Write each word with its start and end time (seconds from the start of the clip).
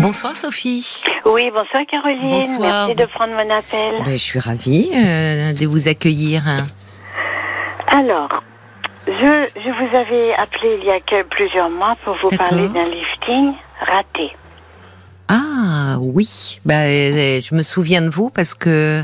Bonsoir 0.00 0.34
Sophie. 0.34 1.02
Oui, 1.26 1.50
bonsoir 1.52 1.82
Caroline. 1.86 2.30
Bonsoir. 2.30 2.86
Merci 2.86 2.94
de 2.94 3.04
prendre 3.04 3.34
mon 3.34 3.50
appel. 3.50 4.02
Ben, 4.02 4.12
je 4.12 4.16
suis 4.16 4.38
ravie 4.38 4.90
euh, 4.94 5.52
de 5.52 5.66
vous 5.66 5.88
accueillir. 5.88 6.42
Alors, 7.86 8.42
je, 9.06 9.12
je 9.12 9.70
vous 9.70 9.96
avais 9.96 10.34
appelé 10.34 10.78
il 10.80 10.86
y 10.86 10.90
a 10.90 11.00
que 11.00 11.22
plusieurs 11.24 11.68
mois 11.68 11.96
pour 12.02 12.16
vous 12.22 12.34
parler 12.34 12.68
d'un 12.68 12.84
lifting 12.84 13.52
raté. 13.80 14.34
Ah 15.28 15.98
oui, 16.00 16.60
bah, 16.64 16.84
euh, 16.84 17.40
je 17.40 17.54
me 17.54 17.62
souviens 17.62 18.00
de 18.00 18.08
vous 18.08 18.30
parce 18.30 18.54
que 18.54 19.02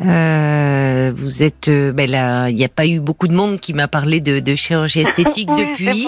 euh, 0.00 1.12
vous 1.14 1.42
êtes. 1.42 1.68
euh, 1.68 1.92
ben 1.92 2.10
là, 2.10 2.48
il 2.48 2.56
n'y 2.56 2.64
a 2.64 2.68
pas 2.68 2.86
eu 2.86 2.98
beaucoup 3.00 3.28
de 3.28 3.34
monde 3.34 3.60
qui 3.60 3.74
m'a 3.74 3.88
parlé 3.88 4.20
de, 4.20 4.40
de 4.40 4.54
chirurgie 4.54 5.00
esthétique 5.06 5.48
Oui, 5.56 5.66
depuis. 5.66 6.06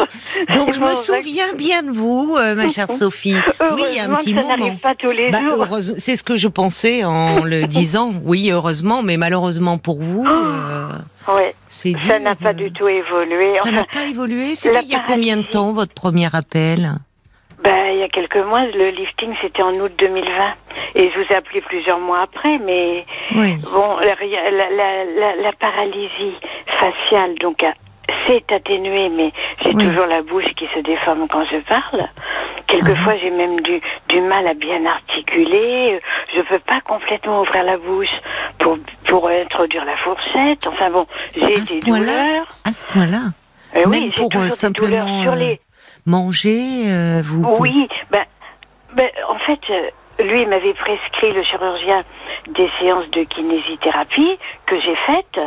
Donc 0.54 0.72
je 0.74 0.80
me 0.80 0.94
souviens 0.94 1.52
bien 1.56 1.82
de 1.82 1.90
vous, 1.90 2.36
euh, 2.38 2.54
ma 2.54 2.68
chère 2.70 2.90
Sophie. 2.90 3.36
Oui, 3.76 3.82
il 3.90 3.96
y 3.96 4.00
a 4.00 4.04
un 4.10 4.14
petit 4.16 4.30
ça 4.30 4.36
moment. 4.42 4.56
n'arrive 4.56 4.80
pas 4.80 4.94
tous 4.96 5.10
les 5.10 5.30
Bah, 5.30 5.40
C'est 5.98 6.16
ce 6.16 6.22
que 6.22 6.36
je 6.36 6.48
pensais 6.48 7.04
en 7.04 7.44
le 7.44 7.66
disant. 7.66 8.14
Oui, 8.24 8.50
heureusement, 8.50 9.02
mais 9.02 9.16
malheureusement 9.16 9.78
pour 9.78 10.00
vous, 10.00 10.26
euh, 10.26 10.88
Ouais, 11.28 11.54
c'est 11.66 11.92
dur. 11.92 12.08
ça 12.08 12.18
n'a 12.20 12.34
pas 12.36 12.50
euh, 12.50 12.52
du 12.52 12.70
tout 12.72 12.86
évolué. 12.88 13.52
Ça 13.54 13.62
Enfin, 13.62 13.72
n'a 13.72 13.84
pas 13.84 14.04
évolué. 14.06 14.54
C'était 14.54 14.80
il 14.82 14.88
y 14.90 14.94
a 14.94 15.04
combien 15.06 15.36
de 15.36 15.42
temps 15.42 15.72
votre 15.72 15.92
premier 15.94 16.28
appel? 16.34 16.92
Ben, 17.66 17.86
il 17.94 17.98
y 17.98 18.02
a 18.02 18.08
quelques 18.08 18.36
mois, 18.36 18.64
le 18.66 18.90
lifting 18.90 19.34
c'était 19.42 19.62
en 19.62 19.72
août 19.74 19.92
2020. 19.98 20.54
Et 20.94 21.10
je 21.10 21.18
vous 21.18 21.26
ai 21.32 21.36
appelé 21.36 21.60
plusieurs 21.62 21.98
mois 21.98 22.20
après, 22.20 22.58
mais 22.58 23.04
Oui. 23.34 23.56
Bon, 23.74 23.96
la, 23.98 24.14
la, 24.50 24.70
la, 24.70 25.36
la- 25.42 25.52
paralysie 25.52 26.36
faciale, 26.78 27.34
donc, 27.40 27.64
s'est 28.26 28.44
atténuée, 28.54 29.08
mais 29.08 29.32
j'ai 29.62 29.70
Oui. 29.74 29.84
toujours 29.88 30.06
la 30.06 30.22
bouche 30.22 30.46
qui 30.56 30.66
se 30.74 30.78
déforme 30.80 31.26
quand 31.28 31.44
je 31.46 31.56
parle. 31.58 32.06
Quelquefois, 32.68 33.14
Ah 33.14 33.18
j'ai 33.20 33.30
même 33.30 33.60
du, 33.60 33.80
du 34.08 34.20
mal 34.20 34.46
à 34.46 34.54
bien 34.54 34.84
articuler. 34.86 36.00
Je 36.34 36.40
peux 36.42 36.58
pas 36.60 36.80
complètement 36.82 37.40
ouvrir 37.42 37.64
la 37.64 37.78
bouche 37.78 38.14
pour, 38.58 38.78
pour 39.08 39.28
introduire 39.28 39.84
la 39.84 39.96
fourchette. 39.98 40.66
Enfin 40.66 40.90
bon, 40.90 41.06
j'ai 41.34 41.54
À 41.54 41.66
ce 41.66 41.74
des 41.74 41.80
douleurs. 41.80 42.46
À 42.64 42.72
ce 42.72 42.86
point-là 42.86 43.22
Euh, 43.76 43.84
oui, 43.86 44.12
pour, 44.16 44.26
euh, 44.26 44.28
des 44.28 44.38
douleurs 44.38 44.50
simplement, 44.52 45.22
sur 45.22 45.32
euh, 45.32 45.36
les, 45.36 45.60
Manger, 46.06 46.84
euh, 46.86 47.22
vous. 47.24 47.42
oui, 47.58 47.88
ben, 48.10 48.24
ben, 48.94 49.08
en 49.28 49.38
fait, 49.40 49.58
euh, 49.70 49.90
lui 50.24 50.46
m'avait 50.46 50.72
prescrit, 50.74 51.32
le 51.32 51.42
chirurgien, 51.42 52.04
des 52.54 52.70
séances 52.80 53.10
de 53.10 53.24
kinésithérapie 53.24 54.38
que 54.66 54.80
j'ai 54.80 54.94
faites, 55.04 55.40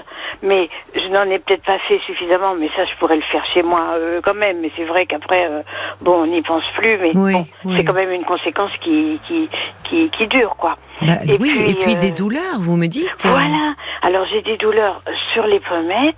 mais 0.44 0.70
je 0.96 1.08
n'en 1.08 1.24
ai 1.32 1.40
peut-être 1.40 1.64
pas 1.64 1.80
fait 1.88 2.00
suffisamment, 2.06 2.56
mais 2.56 2.68
ça, 2.76 2.84
je 2.86 2.94
pourrais 3.00 3.16
le 3.16 3.22
faire 3.24 3.44
chez 3.54 3.64
moi 3.64 3.82
euh, 3.94 4.20
quand 4.22 4.34
même. 4.34 4.60
Mais 4.60 4.70
c'est 4.76 4.84
vrai 4.84 5.06
qu'après, 5.06 5.46
euh, 5.50 5.62
bon, 6.02 6.24
on 6.24 6.28
n'y 6.28 6.42
pense 6.42 6.64
plus, 6.76 6.98
mais 7.00 7.12
Oui, 7.16 7.32
bon, 7.34 7.48
oui. 7.66 7.74
c'est 7.78 7.86
quand 7.86 7.94
même 7.94 8.12
une 8.12 8.26
conséquence 8.26 8.72
qui, 8.82 9.20
qui, 9.28 9.50
qui, 9.86 10.10
qui 10.10 10.28
dure, 10.28 10.56
quoi. 10.58 10.76
Bah, 11.02 11.14
Et 11.26 11.38
oui, 11.40 11.50
puis, 11.56 11.72
et 11.72 11.76
puis 11.76 11.96
euh, 11.96 12.00
des 12.02 12.12
douleurs, 12.12 12.60
vous 12.60 12.76
me 12.76 12.88
dites 12.88 13.26
euh, 13.26 13.30
Voilà. 13.30 13.74
Alors 14.02 14.26
j'ai 14.32 14.42
des 14.42 14.58
douleurs 14.58 15.02
sur 15.34 15.46
les 15.48 15.60
pommettes 15.62 16.16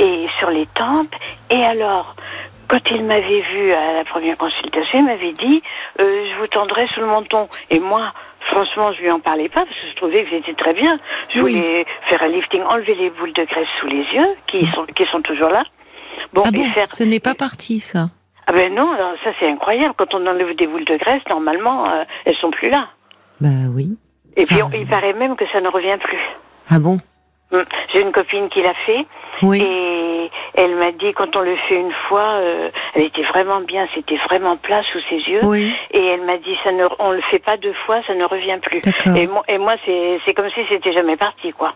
et 0.00 0.26
sur 0.38 0.50
les 0.50 0.66
tempes. 0.74 1.14
Et 1.50 1.64
alors, 1.64 2.14
quand 2.68 2.90
il 2.90 3.04
m'avait 3.04 3.40
vu 3.52 3.72
à 3.72 3.92
la 3.94 4.04
première 4.04 4.36
consultation, 4.36 4.98
il 5.00 5.04
m'avait 5.04 5.32
dit 5.32 5.62
euh, 6.00 6.26
je 6.32 6.38
vous 6.38 6.46
tendrai 6.48 6.86
sous 6.88 7.00
le 7.00 7.06
menton. 7.06 7.48
Et 7.70 7.78
moi, 7.80 8.12
franchement, 8.50 8.92
je 8.92 9.00
lui 9.02 9.10
en 9.10 9.20
parlais 9.20 9.48
pas 9.48 9.64
parce 9.64 9.76
que 9.80 9.88
je 9.90 9.96
trouvais 9.96 10.24
que 10.24 10.30
j'étais 10.30 10.54
très 10.54 10.72
bien. 10.72 10.98
Je 11.34 11.40
Oui. 11.40 11.54
voulais 11.56 11.84
faire 12.08 12.22
un 12.22 12.28
lifting, 12.28 12.62
enlever 12.62 12.94
les 12.94 13.10
boules 13.10 13.32
de 13.32 13.44
graisse 13.44 13.68
sous 13.80 13.86
les 13.86 14.02
yeux 14.14 14.28
qui 14.46 14.66
sont 14.74 14.84
qui 14.86 15.04
sont 15.06 15.22
toujours 15.22 15.50
là. 15.50 15.64
Bon, 16.32 16.42
Ah 16.44 16.48
et 16.48 16.56
bon, 16.56 16.64
faire. 16.72 16.86
ce 16.86 17.02
n'est 17.04 17.20
pas 17.20 17.34
parti, 17.34 17.80
ça. 17.80 18.08
Ah 18.48 18.52
ben 18.52 18.72
non, 18.74 18.92
alors 18.92 19.14
ça 19.24 19.30
c'est 19.40 19.48
incroyable. 19.48 19.94
Quand 19.98 20.14
on 20.14 20.24
enlève 20.26 20.54
des 20.56 20.66
boules 20.66 20.84
de 20.84 20.96
graisse, 20.96 21.22
normalement, 21.28 21.90
euh, 21.90 22.04
elles 22.24 22.36
sont 22.36 22.50
plus 22.50 22.70
là. 22.70 22.88
Bah 23.40 23.48
oui. 23.74 23.98
Et 24.36 24.44
puis 24.44 24.62
on- 24.62 24.70
il 24.70 24.86
paraît 24.86 25.12
même 25.14 25.34
que 25.36 25.44
ça 25.52 25.60
ne 25.60 25.68
revient 25.68 25.98
plus. 26.02 26.20
Ah 26.70 26.78
bon? 26.78 26.98
J'ai 27.92 28.00
une 28.00 28.12
copine 28.12 28.48
qui 28.48 28.60
l'a 28.62 28.74
fait. 28.86 29.06
Oui. 29.42 29.62
Et 29.62 30.30
elle 30.54 30.74
m'a 30.76 30.90
dit 30.92 31.12
quand 31.14 31.36
on 31.36 31.40
le 31.40 31.56
fait 31.68 31.76
une 31.76 31.92
fois, 32.08 32.40
euh, 32.40 32.70
elle 32.94 33.02
était 33.04 33.22
vraiment 33.22 33.60
bien, 33.60 33.86
c'était 33.94 34.16
vraiment 34.28 34.56
plat 34.56 34.82
sous 34.92 35.00
ses 35.08 35.16
yeux. 35.30 35.40
Oui. 35.44 35.74
Et 35.92 36.04
elle 36.04 36.22
m'a 36.24 36.38
dit 36.38 36.56
ça 36.64 36.72
ne, 36.72 36.86
on 36.98 37.12
le 37.12 37.20
fait 37.22 37.38
pas 37.38 37.56
deux 37.56 37.74
fois, 37.84 38.00
ça 38.06 38.14
ne 38.14 38.24
revient 38.24 38.58
plus. 38.62 38.80
Et 39.16 39.26
moi, 39.26 39.42
et 39.48 39.58
moi 39.58 39.74
c'est, 39.84 40.18
c'est 40.24 40.34
comme 40.34 40.50
si 40.50 40.60
c'était 40.68 40.92
jamais 40.92 41.16
parti 41.16 41.52
quoi. 41.52 41.74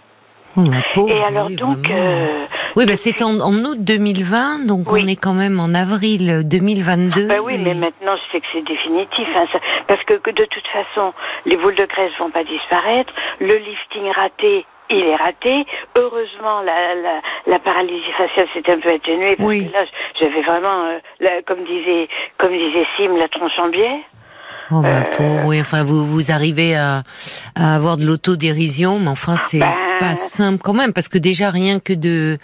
Oh, 0.56 0.62
pauvre, 0.94 1.12
et 1.14 1.22
alors 1.22 1.46
oui, 1.46 1.54
donc, 1.54 1.88
euh, 1.90 2.44
Oui, 2.74 2.84
bah, 2.84 2.96
c'est 2.96 3.22
en, 3.22 3.38
en 3.38 3.54
août 3.64 3.78
2020, 3.78 4.66
donc 4.66 4.90
Oui. 4.90 5.02
on 5.04 5.06
est 5.06 5.14
quand 5.14 5.32
même 5.34 5.60
en 5.60 5.72
avril 5.76 6.42
2022. 6.44 7.28
bah 7.28 7.34
oui, 7.40 7.54
et- 7.54 7.58
mais 7.58 7.74
maintenant 7.74 8.16
je 8.16 8.32
sais 8.32 8.40
que 8.40 8.46
c'est 8.52 8.66
définitif, 8.66 9.28
hein, 9.36 9.46
ça- 9.52 9.60
parce 9.86 10.02
que, 10.02 10.14
que 10.14 10.30
de 10.32 10.44
toute 10.46 10.66
façon 10.66 11.12
les 11.46 11.56
boules 11.56 11.76
de 11.76 11.84
graisse 11.86 12.10
vont 12.18 12.30
pas 12.30 12.42
disparaître, 12.42 13.12
le 13.38 13.58
lifting 13.58 14.10
raté. 14.12 14.66
Il 14.90 15.04
est 15.04 15.16
raté. 15.16 15.64
Heureusement, 15.96 16.62
la, 16.62 16.94
la, 16.96 17.20
la 17.46 17.58
paralysie 17.60 18.12
faciale 18.18 18.48
s'est 18.52 18.68
un 18.70 18.80
peu 18.80 18.90
atténuée 18.92 19.36
parce 19.36 19.48
Oui. 19.48 19.68
que 19.68 19.72
là, 19.72 19.84
j'avais 20.18 20.42
vraiment, 20.42 20.84
euh, 20.86 20.98
la- 21.20 21.42
comme 21.42 21.64
disait, 21.64 22.08
comme 22.38 22.52
disait 22.52 22.86
Sim, 22.96 23.16
la 23.16 23.28
tronche 23.28 23.58
en 23.58 23.68
biais. 23.68 24.00
Oh, 24.72 24.82
ma 24.82 24.88
Euh, 24.88 25.02
pauvre, 25.16 25.46
oui, 25.46 25.60
enfin, 25.60 25.82
vous, 25.84 26.06
vous 26.06 26.30
arrivez 26.30 26.76
à, 26.76 27.02
à 27.56 27.74
avoir 27.74 27.96
de 27.96 28.04
l'autodérision, 28.04 28.98
mais 29.00 29.08
enfin, 29.08 29.36
c'est 29.36 29.58
Ben- 29.58 29.74
pas 29.98 30.16
simple 30.16 30.60
quand 30.62 30.74
même, 30.74 30.92
parce 30.92 31.08
que 31.08 31.18
déjà, 31.18 31.50
rien 31.50 31.78
que 31.80 31.92
de, 31.92 32.38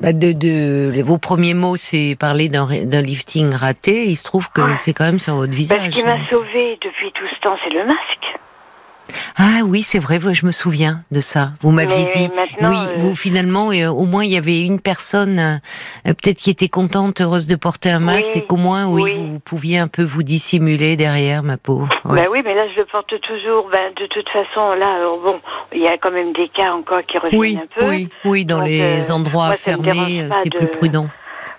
bah, 0.00 0.12
de, 0.12 0.32
de, 0.32 1.02
vos 1.02 1.18
premiers 1.18 1.54
mots, 1.54 1.76
c'est 1.76 2.16
parler 2.18 2.48
d'un, 2.48 2.66
lifting 3.02 3.52
raté, 3.54 4.04
il 4.04 4.16
se 4.16 4.24
trouve 4.24 4.48
que 4.52 4.60
Ouais. 4.60 4.76
c'est 4.76 4.92
quand 4.92 5.04
même 5.04 5.18
sur 5.18 5.34
votre 5.34 5.50
Bah, 5.50 5.56
visage. 5.56 5.90
ce 5.92 5.98
qui 5.98 6.04
m'a 6.04 6.18
sauvée 6.30 6.78
depuis 6.82 7.10
tout 7.12 7.26
ce 7.34 7.40
temps, 7.40 7.56
c'est 7.64 7.70
le 7.70 7.84
masque. 7.84 8.38
Ah 9.38 9.60
oui, 9.64 9.82
c'est 9.82 9.98
vrai, 9.98 10.18
je 10.32 10.46
me 10.46 10.50
souviens 10.50 11.02
de 11.10 11.20
ça. 11.20 11.50
Vous 11.60 11.70
m'aviez 11.70 12.06
dit. 12.06 12.28
oui, 12.60 12.76
euh, 12.76 12.94
vous 12.98 13.14
finalement, 13.14 13.70
euh, 13.70 13.88
au 13.88 14.04
moins 14.04 14.24
il 14.24 14.32
y 14.32 14.36
avait 14.36 14.62
une 14.62 14.80
personne 14.80 15.38
euh, 15.38 16.12
peut-être 16.14 16.38
qui 16.38 16.50
était 16.50 16.68
contente, 16.68 17.20
heureuse 17.20 17.46
de 17.46 17.56
porter 17.56 17.90
un 17.90 17.98
masque, 18.00 18.28
Oui, 18.34 18.40
et 18.42 18.46
qu'au 18.46 18.56
moins, 18.56 18.86
oui, 18.86 19.02
oui. 19.04 19.12
vous 19.32 19.38
pouviez 19.40 19.78
un 19.78 19.88
peu 19.88 20.02
vous 20.02 20.22
dissimuler 20.22 20.96
derrière, 20.96 21.42
ma 21.42 21.56
pauvre. 21.56 21.88
Ouais. 22.04 22.22
Bah 22.24 22.28
oui, 22.30 22.42
mais 22.44 22.54
là, 22.54 22.66
je 22.74 22.80
le 22.80 22.86
porte 22.86 23.18
toujours. 23.20 23.68
Ben, 23.70 23.92
de 23.96 24.06
toute 24.06 24.28
façon, 24.30 24.72
là, 24.74 24.94
alors 24.96 25.18
bon, 25.20 25.40
il 25.72 25.82
y 25.82 25.88
a 25.88 25.96
quand 25.98 26.10
même 26.10 26.32
des 26.32 26.48
cas 26.48 26.72
encore 26.72 27.02
qui 27.06 27.18
reviennent 27.18 27.40
oui, 27.40 27.58
un 27.62 27.66
peu. 27.80 27.88
oui, 27.88 28.08
oui, 28.24 28.44
dans 28.44 28.58
Donc, 28.58 28.68
les 28.68 29.10
endroits 29.12 29.48
moi, 29.48 29.56
fermés, 29.56 30.28
c'est 30.32 30.48
de- 30.50 30.58
plus 30.58 30.66
prudent. 30.68 31.06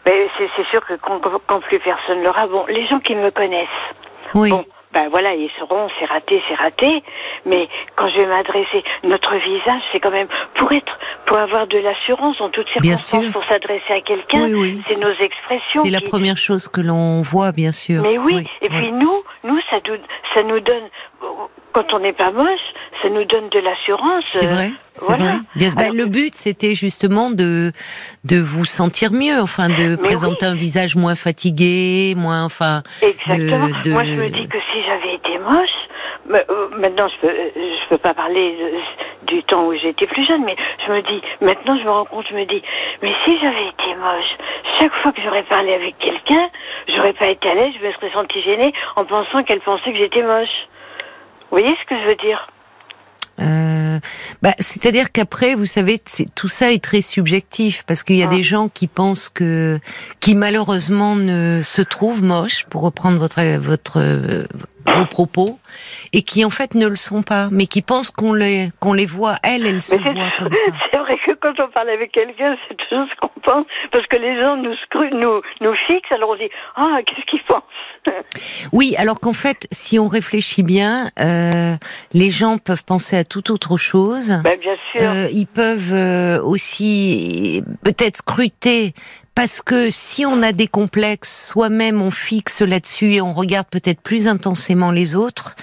Mais 0.06 0.28
c'est 0.38 0.48
c'est 0.56 0.66
sûr 0.68 0.86
que 0.86 0.94
quand, 1.02 1.20
quand 1.48 1.60
plus 1.62 1.80
personne 1.80 2.24
l'aura, 2.24 2.48
bon, 2.48 2.66
les 2.68 2.88
gens 2.88 3.00
qui 3.00 3.14
me 3.14 3.30
connaissent, 3.30 3.68
Oui, 4.34 4.50
bon, 4.50 4.64
ben 4.94 5.10
voilà, 5.10 5.34
ils 5.36 5.50
sauront, 5.60 5.90
c'est 6.00 6.06
raté, 6.06 6.42
c'est 6.48 6.56
raté. 6.56 7.04
Mais 7.46 7.68
quand 7.96 8.10
je 8.10 8.18
vais 8.18 8.26
m'adresser, 8.26 8.84
notre 9.04 9.36
visage, 9.36 9.82
c'est 9.92 10.00
quand 10.00 10.12
même 10.12 10.28
pour 10.56 10.72
être, 10.72 10.98
pour 11.26 11.38
avoir 11.38 11.68
de 11.68 11.78
l'assurance 11.78 12.40
en 12.40 12.50
toutes 12.50 12.70
circonstances, 12.70 13.32
pour 13.32 13.44
s'adresser 13.46 13.94
à 13.94 14.02
quelqu'un. 14.02 14.42
Oui, 14.42 14.54
oui, 14.54 14.82
c'est 14.86 15.04
nos 15.04 15.14
expressions. 15.14 15.84
c'est 15.84 15.92
la 15.92 16.02
première 16.02 16.38
chose 16.38 16.68
que 16.68 16.82
l'on 16.82 17.22
voit, 17.22 17.52
bien 17.52 17.72
sûr. 17.72 18.02
Mais 18.02 18.18
oui, 18.18 18.48
et 18.62 18.70
puis 18.70 18.92
nous, 18.92 19.24
nous, 19.44 19.60
ça 19.70 19.78
nous, 19.88 19.98
ça 20.34 20.44
nous 20.44 20.60
donne, 20.62 20.90
quand 21.78 21.94
on 21.94 22.00
n'est 22.00 22.14
pas 22.14 22.32
moche, 22.32 22.68
ça 23.04 23.10
nous 23.10 23.24
donne 23.26 23.50
de 23.50 23.60
l'assurance. 23.60 24.24
C'est 24.34 24.48
euh, 24.48 24.52
vrai, 24.52 24.72
c'est 24.94 25.06
voilà. 25.06 25.24
vrai. 25.26 25.34
Bien, 25.56 25.70
Alors- 25.78 25.94
le 25.94 26.06
but, 26.08 26.34
c'était 26.34 26.74
justement 26.74 27.30
de 27.30 27.72
de 28.24 28.38
vous 28.40 28.66
sentir 28.66 29.12
mieux, 29.12 29.40
enfin, 29.40 29.70
de 29.70 29.96
présenter 29.96 30.46
un 30.48 30.56
visage 30.56 30.96
moins 30.96 31.16
fatigué, 31.16 32.16
moins, 32.18 32.46
enfin, 32.46 32.82
Exactement. 33.04 33.68
de- 33.68 33.82
de- 33.90 33.92
Moi, 33.92 34.06
je 34.06 34.12
me 34.24 34.30
dis 34.30 34.48
que 34.48 34.58
si 34.72 34.82
j'avais 34.88 35.14
été 35.16 35.38
moche, 35.38 35.78
mais, 36.30 36.44
euh, 36.50 36.70
maintenant, 36.80 37.08
je 37.10 37.18
peux, 37.22 37.28
euh, 37.34 37.50
je 37.56 37.90
peux 37.90 38.00
pas 38.00 38.16
parler 38.16 38.58
du 39.28 39.44
temps 39.44 39.66
où 39.68 39.74
j'étais 39.78 40.08
plus 40.08 40.26
jeune, 40.26 40.44
mais 40.44 40.56
je 40.86 40.92
me 40.92 41.02
dis, 41.04 41.22
maintenant, 41.42 41.78
je 41.78 41.84
me 41.84 41.92
rends 41.92 42.06
compte, 42.06 42.26
je 42.32 42.36
me 42.36 42.46
dis, 42.46 42.62
mais 43.04 43.14
si 43.24 43.38
j'avais 43.40 43.68
été 43.68 43.96
moche, 44.00 44.32
chaque 44.80 44.94
fois 45.04 45.12
que 45.12 45.22
j'aurais 45.24 45.44
parlé 45.44 45.74
avec 45.76 45.96
quelqu'un, 46.00 46.50
j'aurais 46.88 47.14
pas 47.14 47.28
été 47.28 47.48
à 47.50 47.54
l'aise, 47.54 47.74
je 47.80 47.86
me 47.88 47.92
serais 47.94 48.12
sentie 48.14 48.42
gênée 48.42 48.74
en 48.96 49.06
pensant 49.06 49.44
qu'elle 49.44 49.62
pensait 49.62 49.92
que 49.92 49.98
j'étais 50.00 50.24
moche. 50.24 50.58
Vous 51.50 51.58
voyez 51.60 51.76
ce 51.82 51.86
que 51.90 51.96
je 52.02 52.08
veux 52.08 52.16
dire? 52.16 52.48
Euh, 53.40 54.00
bah, 54.42 54.54
c'est-à-dire 54.60 55.12
qu'après, 55.12 55.54
vous 55.54 55.66
savez, 55.66 56.02
tout 56.36 56.48
ça 56.50 56.72
est 56.72 56.84
très 56.84 57.02
subjectif 57.02 57.84
parce 57.86 58.02
qu'il 58.04 58.16
y 58.16 58.24
a 58.24 58.28
Ah. 58.30 58.36
des 58.36 58.42
gens 58.42 58.68
qui 58.68 58.88
pensent 58.88 59.30
que, 59.30 59.80
qui 60.20 60.34
malheureusement 60.34 61.16
ne 61.16 61.62
se 61.64 61.82
trouvent 61.84 62.24
moches, 62.24 62.66
pour 62.70 62.82
reprendre 62.82 63.18
votre 63.20 63.42
votre 63.58 64.00
euh, 64.02 64.46
vos 64.92 65.06
propos, 65.06 65.60
et 66.14 66.22
qui 66.22 66.46
en 66.46 66.50
fait 66.50 66.76
ne 66.76 66.88
le 66.88 66.96
sont 66.96 67.24
pas, 67.24 67.50
mais 67.52 67.66
qui 67.66 67.82
pensent 67.82 68.12
qu'on 68.12 68.34
les 68.34 68.70
qu'on 68.80 68.94
les 68.94 69.06
voit. 69.06 69.36
Elles, 69.44 69.66
elles 69.66 69.82
se 69.82 69.96
voient 69.96 70.14
comme 70.40 70.54
ça. 70.54 70.72
C'est 70.92 70.98
vrai 70.98 71.18
que 71.26 71.32
quand 71.34 71.60
on 71.60 71.70
parle 71.70 71.90
avec 71.90 72.12
quelqu'un, 72.12 72.56
c'est 72.68 72.76
toujours 72.76 73.06
ce 73.10 73.20
qu'on 73.20 73.40
pense, 73.42 73.66
parce 73.92 74.06
que 74.08 74.18
les 74.18 74.40
gens 74.40 74.58
nous 74.58 74.76
scrutent, 74.86 75.14
nous, 75.14 75.42
nous 75.62 75.74
fixent, 75.88 76.12
alors 76.12 76.32
on 76.32 76.36
dit, 76.36 76.50
ah, 76.76 76.98
qu'est-ce 77.06 77.26
qu'ils 77.26 77.44
pensent? 77.44 77.64
Oui, 78.74 78.96
alors 78.98 79.20
qu'en 79.20 79.34
fait, 79.34 79.68
si 79.72 80.00
on 80.00 80.08
réfléchit 80.08 80.64
bien, 80.64 81.10
euh, 81.20 81.76
les 82.14 82.30
gens 82.30 82.58
peuvent 82.58 82.84
penser 82.84 83.18
à 83.18 83.24
toute 83.24 83.50
autre 83.50 83.78
chose. 83.78 84.40
Ben, 84.44 84.60
bien 84.60 84.76
sûr. 84.92 85.02
Euh, 85.02 85.28
ils 85.32 85.48
peuvent 85.48 85.94
euh, 85.94 86.42
aussi 86.42 87.64
peut-être 87.84 88.18
scruter 88.18 88.94
parce 89.38 89.62
que 89.62 89.92
si 89.92 90.26
on 90.26 90.42
a 90.42 90.52
des 90.52 90.66
complexes, 90.66 91.52
soi-même 91.52 92.02
on 92.02 92.10
fixe 92.10 92.64
là-dessus 92.64 93.14
et 93.14 93.22
on 93.22 93.34
regarde 93.34 93.68
peut-être 93.70 94.02
plus 94.02 94.28
intensément 94.28 94.90
les 94.90 95.16
autres, 95.16 95.56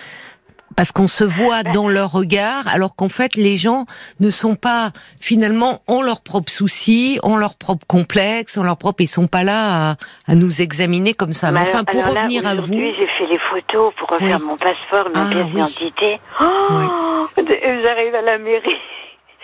parce 0.77 0.93
qu'on 0.93 1.09
se 1.09 1.25
voit 1.25 1.65
dans 1.75 1.89
leur 1.89 2.13
regard, 2.13 2.69
alors 2.69 2.95
qu'en 2.95 3.09
fait 3.09 3.35
les 3.35 3.57
gens 3.57 3.87
ne 4.21 4.31
sont 4.31 4.55
pas 4.55 4.93
finalement 5.21 5.83
ont 5.89 6.03
leurs 6.03 6.23
propres 6.23 6.53
soucis, 6.53 7.19
ont 7.25 7.37
leurs 7.37 7.57
propres 7.57 7.85
complexes, 7.89 8.57
ont 8.59 8.63
leurs 8.63 8.79
propres, 8.79 9.03
ils 9.03 9.09
sont 9.09 9.27
pas 9.27 9.43
là 9.43 9.91
à, 9.91 9.97
à 10.29 10.37
nous 10.37 10.63
examiner 10.63 11.13
comme 11.13 11.33
ça. 11.33 11.51
Mais, 11.51 11.59
enfin, 11.59 11.83
pour 11.83 12.07
revenir 12.07 12.47
à 12.47 12.55
vous, 12.55 12.75
j'ai 12.75 13.07
fait 13.07 13.27
les 13.27 13.41
photos 13.41 13.93
pour 13.97 14.09
refaire 14.09 14.39
mon 14.39 14.57
passeport, 14.57 15.09
ma 15.13 15.27
ah, 15.27 15.31
pièce 15.31 15.47
d'identité. 15.47 16.21
Oh, 16.41 16.45
J'arrive 17.37 18.15
à 18.15 18.23
la 18.23 18.39
mairie. 18.39 18.79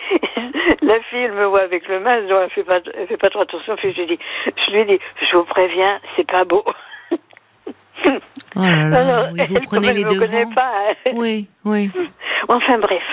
la 0.81 0.99
fille, 1.01 1.27
me 1.29 1.47
voit 1.47 1.61
avec 1.61 1.87
le 1.87 1.99
masque, 1.99 2.27
donc 2.27 2.39
elle 2.43 2.49
fait 2.49 2.63
pas, 2.63 2.79
elle 2.93 3.07
fait 3.07 3.17
pas 3.17 3.29
trop 3.29 3.41
attention. 3.41 3.75
Puis 3.75 3.93
je 3.93 4.01
lui 4.01 4.07
dis, 4.07 4.19
je 4.45 4.71
lui 4.71 4.85
dis, 4.85 4.99
je 5.21 5.37
vous 5.37 5.45
préviens, 5.45 5.99
c'est 6.15 6.29
pas 6.29 6.43
beau. 6.43 6.63
Oh 8.55 8.61
là 8.61 8.89
là, 8.89 9.29
oui, 9.31 9.39
vous 9.49 9.59
prenez 9.63 9.93
les 9.93 10.03
devants. 10.03 10.51
Pas, 10.53 10.61
hein. 10.61 11.11
Oui, 11.15 11.47
oui. 11.65 11.89
Enfin 12.49 12.79
bref. 12.79 13.03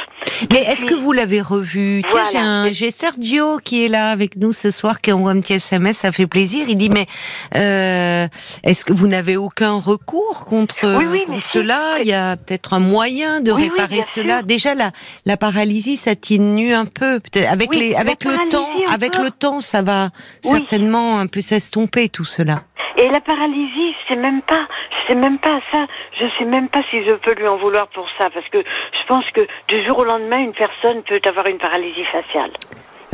Mais 0.50 0.62
est-ce 0.62 0.84
que 0.84 0.94
vous 0.94 1.12
l'avez 1.12 1.40
revu? 1.40 2.02
Tiens, 2.30 2.70
j'ai 2.72 2.90
Sergio 2.90 3.58
qui 3.58 3.84
est 3.84 3.88
là 3.88 4.10
avec 4.10 4.36
nous 4.36 4.52
ce 4.52 4.70
soir, 4.70 5.00
qui 5.00 5.12
envoie 5.12 5.30
un 5.30 5.40
petit 5.40 5.54
SMS, 5.54 5.98
ça 5.98 6.12
fait 6.12 6.26
plaisir. 6.26 6.64
Il 6.68 6.76
dit 6.76 6.88
mais 6.88 7.06
euh, 7.54 8.26
est-ce 8.64 8.84
que 8.84 8.92
vous 8.92 9.06
n'avez 9.06 9.36
aucun 9.36 9.74
recours 9.74 10.44
contre, 10.44 10.96
oui, 10.98 11.22
contre 11.24 11.46
cela? 11.46 11.98
Il 12.00 12.08
y 12.08 12.14
a 12.14 12.36
peut-être 12.36 12.72
un 12.72 12.80
moyen 12.80 13.40
de 13.40 13.52
réparer 13.52 14.02
cela. 14.02 14.42
Déjà 14.42 14.74
la 14.74 14.90
la 15.24 15.36
paralysie, 15.36 15.96
ça 15.96 16.12
nu 16.38 16.74
un 16.74 16.84
peu. 16.84 17.20
Peut-être 17.20 17.52
avec 17.52 17.74
les 17.74 17.94
avec 17.94 18.24
le 18.24 18.48
temps, 18.48 18.68
avec 18.92 19.16
le 19.16 19.30
temps, 19.30 19.60
ça 19.60 19.82
va 19.82 20.08
certainement 20.42 21.18
un 21.20 21.26
peu 21.26 21.40
s'estomper 21.40 22.08
tout 22.08 22.24
cela. 22.24 22.62
Et 22.96 23.08
la 23.08 23.20
paralysie, 23.20 23.94
je 24.02 24.08
sais 24.14 24.20
même 24.20 24.42
pas, 24.42 24.66
je 24.90 25.06
sais 25.08 25.14
même 25.14 25.38
pas 25.38 25.60
ça. 25.70 25.86
Je 26.18 26.26
sais 26.38 26.44
même 26.44 26.68
pas 26.68 26.82
si 26.90 27.04
je 27.04 27.12
peux 27.12 27.34
lui 27.34 27.46
en 27.46 27.56
vouloir 27.56 27.88
pour 27.88 28.06
ça, 28.18 28.30
parce 28.30 28.48
que 28.48 28.58
je 28.58 29.06
pense 29.06 29.24
que 29.32 29.46
du 29.68 29.84
jour 29.84 29.98
au 29.98 30.04
lendemain, 30.04 30.38
une 30.38 30.52
personne 30.54 31.02
peut 31.02 31.20
avoir 31.24 31.46
une 31.46 31.58
paralysie 31.58 32.04
faciale. 32.04 32.50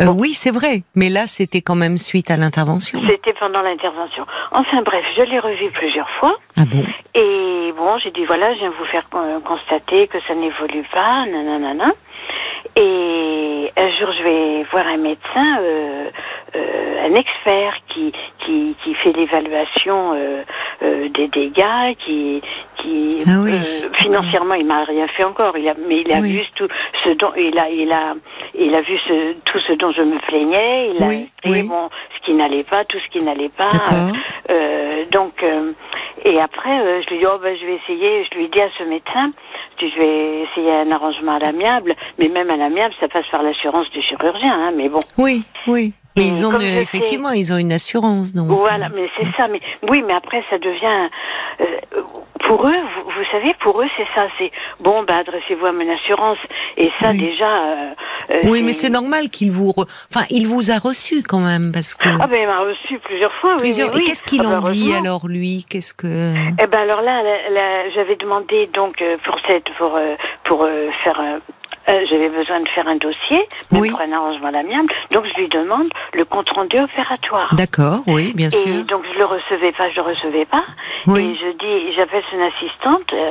Euh, 0.01 0.13
Oui, 0.13 0.31
c'est 0.35 0.51
vrai, 0.53 0.83
mais 0.97 1.09
là, 1.09 1.27
c'était 1.27 1.61
quand 1.61 1.77
même 1.77 1.99
suite 1.99 2.31
à 2.31 2.37
l'intervention. 2.37 3.01
C'était 3.07 3.33
pendant 3.35 3.63
l'intervention. 3.63 4.27
Enfin 4.51 4.83
bref, 4.83 5.05
je 5.17 5.23
l'ai 5.23 5.39
revu 5.39 5.71
plusieurs 5.71 6.11
fois. 6.19 6.35
Ah 6.57 6.63
bon? 6.67 6.83
Et 7.15 7.73
bon, 7.77 7.99
j'ai 7.99 8.11
dit 8.11 8.25
voilà, 8.25 8.55
je 8.55 8.59
viens 8.61 8.73
vous 8.77 8.85
faire 8.87 9.09
constater 9.45 10.09
que 10.09 10.19
ça 10.27 10.35
n'évolue 10.35 10.85
pas, 10.93 11.23
nanana. 11.27 11.93
Et 12.77 13.71
un 13.77 13.91
jour, 13.99 14.13
je 14.19 14.23
vais 14.23 14.67
voir 14.73 14.87
un 14.87 14.97
médecin, 14.97 15.59
euh, 15.61 16.11
euh, 16.57 17.07
un 17.07 17.15
expert 17.15 17.75
qui, 17.89 18.13
qui, 18.45 18.77
qui 18.83 18.95
fait 18.95 19.13
l'évaluation 19.13 20.13
euh, 20.15 21.09
des 21.09 21.29
dégâts, 21.29 21.95
qui, 22.05 22.43
qui 22.79 23.23
ah 23.27 23.41
oui. 23.43 23.53
Financièrement, 23.95 24.55
il 24.55 24.67
m'a 24.67 24.85
rien 24.85 25.07
fait 25.09 25.25
encore. 25.25 25.57
Il 25.57 25.69
a, 25.69 25.75
mais 25.89 26.01
il 26.01 26.13
a 26.13 26.21
oui. 26.21 26.39
vu 26.39 26.47
tout 26.57 26.69
ce 27.05 27.11
dont 27.11 27.33
il 27.37 27.59
a, 27.59 27.71
il 27.71 27.93
a, 27.93 28.15
il 28.59 28.75
a 28.75 28.81
vu 28.81 28.99
ce, 29.07 29.35
tout 29.45 29.61
ce 29.67 29.73
dont 29.75 29.91
je 29.91 30.03
me 30.03 30.19
plaignais. 30.19 30.91
Il 30.95 31.03
a 31.03 31.07
oui, 31.07 31.31
oui. 31.47 31.69
Qui 32.25 32.35
n'allait 32.35 32.65
pas, 32.65 32.85
tout 32.85 32.99
ce 32.99 33.09
qui 33.09 33.25
n'allait 33.25 33.51
pas. 33.51 33.71
donc, 35.11 35.45
et 36.25 36.41
après, 36.41 37.03
je 37.03 37.11
lui 37.11 37.19
dis 37.19 37.27
oh 37.27 37.39
ben 37.43 37.57
je 37.61 37.67
vais 37.67 37.75
essayer. 37.77 38.27
Je 38.31 38.39
lui 38.39 38.49
dis 38.49 38.61
à 38.61 38.69
ce 38.79 38.85
médecin 38.85 39.31
je 39.89 39.99
vais 39.99 40.43
essayer 40.43 40.73
un 40.73 40.91
arrangement 40.91 41.33
à 41.33 41.39
l'amiable, 41.39 41.95
mais 42.19 42.29
même 42.29 42.51
à 42.51 42.57
l'amiable, 42.57 42.95
ça 43.01 43.09
passe 43.09 43.27
par 43.31 43.43
l'assurance 43.43 43.91
du 43.91 44.01
chirurgien, 44.03 44.53
hein, 44.53 44.73
mais 44.77 44.89
bon. 44.89 45.01
Oui, 45.19 45.45
oui. 45.67 45.93
Mais 46.17 46.29
ils 46.29 46.47
ont 46.47 46.57
effectivement, 46.61 47.31
ils 47.31 47.53
ont 47.53 47.57
une 47.57 47.73
assurance, 47.73 48.35
donc. 48.35 48.47
Voilà, 48.47 48.89
mais 48.89 49.09
c'est 49.19 49.27
ça. 49.37 49.49
Mais 49.49 49.61
oui, 49.89 50.05
mais 50.07 50.15
après, 50.15 50.45
ça 50.49 50.59
devient 50.59 51.09
euh, 51.61 51.65
pour 52.47 52.67
eux. 52.67 52.73
Vous, 52.73 53.05
vous, 53.05 53.25
savez, 53.31 53.55
pour 53.61 53.81
eux, 53.83 53.89
c'est 53.97 54.07
ça. 54.15 54.27
C'est 54.39 54.51
bon, 54.81 55.03
bah 55.03 55.19
adressez-vous 55.19 55.67
à 55.67 55.73
mon 55.73 55.93
assurance. 55.93 56.39
Et 56.77 56.91
ça, 57.01 57.11
oui. 57.11 57.19
déjà. 57.19 57.65
Euh, 58.31 58.41
oui, 58.45 58.63
mais 58.63 58.73
c'est 58.73 58.91
normal 58.91 59.29
qu'il 59.31 59.51
vous, 59.51 59.73
re... 59.73 59.87
enfin, 60.11 60.27
il 60.31 60.47
vous 60.47 60.71
a 60.71 60.79
reçu 60.79 61.23
quand 61.23 61.41
même, 61.41 61.73
parce 61.73 61.95
que. 61.95 62.09
Ah 62.21 62.27
ben, 62.27 62.41
il 62.43 62.47
m'a 62.47 62.61
reçu 62.61 62.99
plusieurs 62.99 63.33
fois. 63.35 63.57
Plusieurs. 63.57 63.93
Oui, 63.95 64.01
Et 64.01 64.05
qu'est-ce 64.05 64.23
qu'il 64.25 64.43
ah, 64.45 64.61
en 64.61 64.71
dit 64.71 64.93
alors 64.95 65.27
lui? 65.29 65.65
Qu'est-ce 65.69 65.95
que 65.95 66.35
Eh 66.61 66.67
ben 66.67 66.79
alors 66.79 67.03
là, 67.03 67.23
là, 67.23 67.51
là 67.51 67.91
j'avais 67.91 68.17
demandé 68.17 68.67
donc 68.73 69.01
euh, 69.03 69.17
pour 69.25 69.37
cette, 69.47 69.71
pour 69.79 69.99
pour 70.45 70.65
euh, 70.65 70.91
faire 71.03 71.21
euh, 71.89 72.01
j'avais 72.09 72.29
besoin 72.29 72.61
de 72.61 72.69
faire 72.69 72.87
un 72.89 72.97
dossier, 72.97 73.47
oui. 73.73 73.91
pour 73.91 74.01
un 74.01 74.13
arrangement 74.13 74.49
à 74.49 74.53
l'amiable. 74.53 74.93
Donc 75.11 75.25
je 75.27 75.41
lui 75.41 75.49
demande 75.49 75.89
le 76.13 76.25
compte 76.25 76.49
rendu 76.51 76.79
opératoire. 76.79 77.55
D'accord, 77.55 78.01
oui, 78.07 78.33
bien 78.35 78.49
et 78.49 78.51
sûr. 78.51 78.85
donc 78.85 79.03
je 79.13 79.19
le 79.19 79.25
recevais 79.25 79.73
pas, 79.73 79.87
je 79.91 79.97
le 79.97 80.03
recevais 80.03 80.47
pas. 80.47 80.65
Oui. 81.07 81.33
Et 81.33 81.37
je 81.37 81.57
dis, 81.59 81.95
j'appelle 81.95 82.23
son 82.31 82.41
assistante. 82.41 83.13
Euh, 83.13 83.29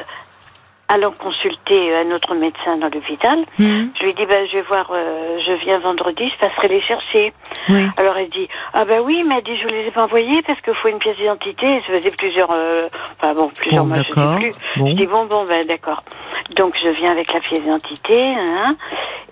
allant 0.89 1.11
consulter 1.11 1.95
un 1.95 2.11
autre 2.11 2.35
médecin 2.35 2.77
dans 2.77 2.89
l'hôpital. 2.89 3.39
Mmh. 3.57 3.85
Je 3.99 4.05
lui 4.05 4.13
dis, 4.13 4.25
ben, 4.25 4.47
je 4.47 4.57
vais 4.57 4.61
voir, 4.63 4.91
euh, 4.93 5.39
je 5.39 5.53
viens 5.53 5.79
vendredi, 5.79 6.29
je 6.29 6.37
passerai 6.39 6.67
les 6.67 6.81
chercher. 6.81 7.33
Oui. 7.69 7.87
Alors 7.97 8.15
elle 8.17 8.29
dit, 8.29 8.47
ah 8.73 8.85
ben 8.85 9.01
oui, 9.01 9.23
mais 9.27 9.35
elle 9.37 9.43
dit, 9.43 9.57
je 9.57 9.63
vous 9.63 9.73
les 9.73 9.87
ai 9.87 9.91
pas 9.91 10.03
envoyés 10.03 10.41
parce 10.43 10.59
qu'il 10.61 10.73
faut 10.75 10.89
une 10.89 10.99
pièce 10.99 11.15
d'identité. 11.15 11.77
Ça 11.87 11.93
faisait 11.97 12.11
plusieurs, 12.11 12.51
euh, 12.51 12.89
enfin 13.17 13.33
bon, 13.33 13.49
plusieurs 13.55 13.85
Bon, 13.85 13.89
mois, 13.89 14.03
je 14.03 14.03
sais 14.03 14.51
plus. 14.51 14.53
Bon. 14.79 14.89
Je 14.89 14.93
dis, 14.95 15.07
bon, 15.07 15.25
bon, 15.25 15.45
ben 15.45 15.65
d'accord. 15.65 16.03
Donc 16.51 16.75
je 16.81 16.89
viens 16.89 17.11
avec 17.11 17.31
la 17.33 17.39
pièce 17.39 17.61
d'identité, 17.61 18.35
hein, 18.35 18.75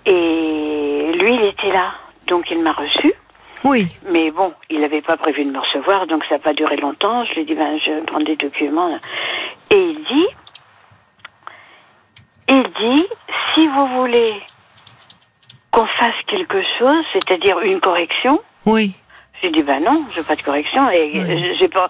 et 0.06 1.12
lui, 1.14 1.34
il 1.34 1.44
était 1.44 1.72
là. 1.72 1.92
Donc 2.26 2.50
il 2.50 2.58
m'a 2.62 2.72
reçu. 2.72 3.12
Oui. 3.64 3.86
Mais 4.10 4.30
bon, 4.30 4.52
il 4.70 4.80
n'avait 4.80 5.02
pas 5.02 5.16
prévu 5.16 5.44
de 5.44 5.50
me 5.50 5.60
recevoir, 5.60 6.06
donc 6.06 6.24
ça 6.24 6.34
n'a 6.34 6.40
pas 6.40 6.52
duré 6.52 6.76
longtemps. 6.76 7.24
Je 7.26 7.34
lui 7.34 7.40
ai 7.42 7.44
dit, 7.44 7.54
ben, 7.54 7.78
je 7.78 8.04
prends 8.06 8.20
des 8.20 8.36
documents. 8.36 8.98
Et 9.70 9.76
il 9.76 10.02
dit, 10.02 10.26
il 12.48 12.62
dit, 12.78 13.06
si 13.54 13.66
vous 13.68 13.86
voulez 13.98 14.34
qu'on 15.70 15.86
fasse 15.86 16.14
quelque 16.26 16.60
chose, 16.78 17.04
c'est-à-dire 17.12 17.60
une 17.60 17.80
correction, 17.80 18.40
Oui. 18.66 18.94
J'ai 19.42 19.50
dit, 19.50 19.62
ben 19.62 19.82
non, 19.82 20.04
je 20.10 20.18
veux 20.20 20.22
pas 20.22 20.36
de 20.36 20.42
correction, 20.42 20.88
et 20.90 21.52
j'ai 21.54 21.68
pas, 21.68 21.88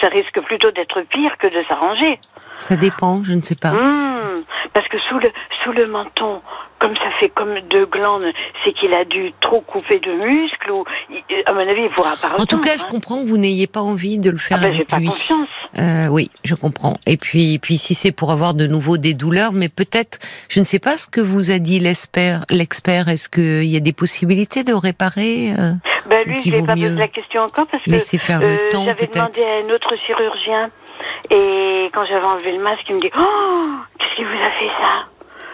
ça 0.00 0.08
risque 0.08 0.40
plutôt 0.40 0.70
d'être 0.70 1.00
pire 1.10 1.36
que 1.38 1.46
de 1.46 1.64
s'arranger. 1.66 2.18
Ça 2.56 2.76
dépend, 2.76 3.24
je 3.24 3.32
ne 3.32 3.42
sais 3.42 3.54
pas. 3.54 3.72
Mmh, 3.72 4.44
parce 4.74 4.86
que 4.88 4.98
sous 5.08 5.18
le, 5.18 5.30
sous 5.64 5.72
le 5.72 5.86
menton, 5.86 6.42
comme 6.78 6.94
ça 6.96 7.10
fait 7.18 7.28
comme 7.30 7.60
deux 7.70 7.86
glandes, 7.86 8.26
c'est 8.64 8.72
qu'il 8.72 8.92
a 8.92 9.04
dû 9.04 9.32
trop 9.40 9.60
couper 9.60 10.00
de 10.00 10.12
muscles, 10.26 10.72
ou, 10.72 10.84
à 11.46 11.52
mon 11.52 11.60
avis, 11.60 11.82
il 11.86 11.90
pourra 11.90 12.14
pas 12.16 12.34
En 12.38 12.44
tout 12.44 12.58
cas, 12.58 12.76
je 12.76 12.84
comprends 12.84 13.22
que 13.22 13.28
vous 13.28 13.38
n'ayez 13.38 13.66
pas 13.66 13.80
envie 13.80 14.18
de 14.18 14.30
le 14.30 14.36
faire 14.36 14.58
Ah 14.60 14.64
ben, 14.64 14.72
j'ai 14.72 14.78
avec 14.78 14.88
pas 14.88 14.98
lui. 14.98 15.06
confiance. 15.06 15.48
Euh, 15.78 16.08
oui, 16.08 16.30
je 16.44 16.54
comprends. 16.54 16.96
Et 17.06 17.16
puis, 17.16 17.58
puis 17.58 17.78
si 17.78 17.94
c'est 17.94 18.12
pour 18.12 18.30
avoir 18.32 18.52
de 18.54 18.66
nouveau 18.66 18.98
des 18.98 19.14
douleurs, 19.14 19.52
mais 19.52 19.68
peut-être, 19.70 20.18
je 20.48 20.60
ne 20.60 20.64
sais 20.64 20.78
pas 20.78 20.98
ce 20.98 21.06
que 21.08 21.20
vous 21.20 21.50
a 21.50 21.58
dit 21.58 21.78
l'expert. 21.78 22.44
L'expert, 22.50 23.08
est-ce 23.08 23.28
qu'il 23.30 23.64
y 23.64 23.76
a 23.76 23.80
des 23.80 23.92
possibilités 23.94 24.64
de 24.64 24.74
réparer 24.74 25.52
euh, 25.58 25.72
Ben 26.06 26.26
lui, 26.26 26.40
je 26.40 26.50
n'ai 26.50 26.60
vaut 26.60 26.66
pas 26.66 26.74
mieux 26.74 26.88
posé 26.88 26.98
la 26.98 27.08
question 27.08 27.42
encore 27.42 27.66
parce 27.66 27.82
que 27.82 27.90
le 27.90 27.96
euh, 27.96 28.84
j'avais 28.84 29.06
demandé 29.06 29.42
à 29.42 29.64
un 29.64 29.74
autre 29.74 29.94
chirurgien. 30.06 30.70
Et 31.30 31.90
quand 31.92 32.04
j'avais 32.06 32.24
enlevé 32.24 32.52
le 32.52 32.62
masque, 32.62 32.84
il 32.88 32.96
me 32.96 33.00
dit 33.00 33.10
Oh, 33.16 33.68
qu'est-ce 33.98 34.16
qui 34.16 34.24
vous 34.24 34.30
a 34.30 34.50
fait 34.50 34.70
ça? 34.80 35.08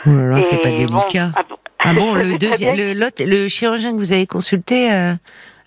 Oh 0.07 0.11
là 0.11 0.37
là, 0.37 0.43
c'est 0.43 0.61
pas 0.63 0.71
délicat. 0.71 1.31
ah 1.37 1.43
bon. 1.49 1.57
Ah 1.85 1.95
bon, 1.95 2.15
le 2.15 2.39
deuxième, 2.39 2.77
le, 2.77 2.95
le 3.25 3.49
chirurgien 3.49 3.93
que 3.93 3.99
vous 3.99 4.13
avez 4.13 4.27
consulté 4.27 4.93
euh, 4.93 5.13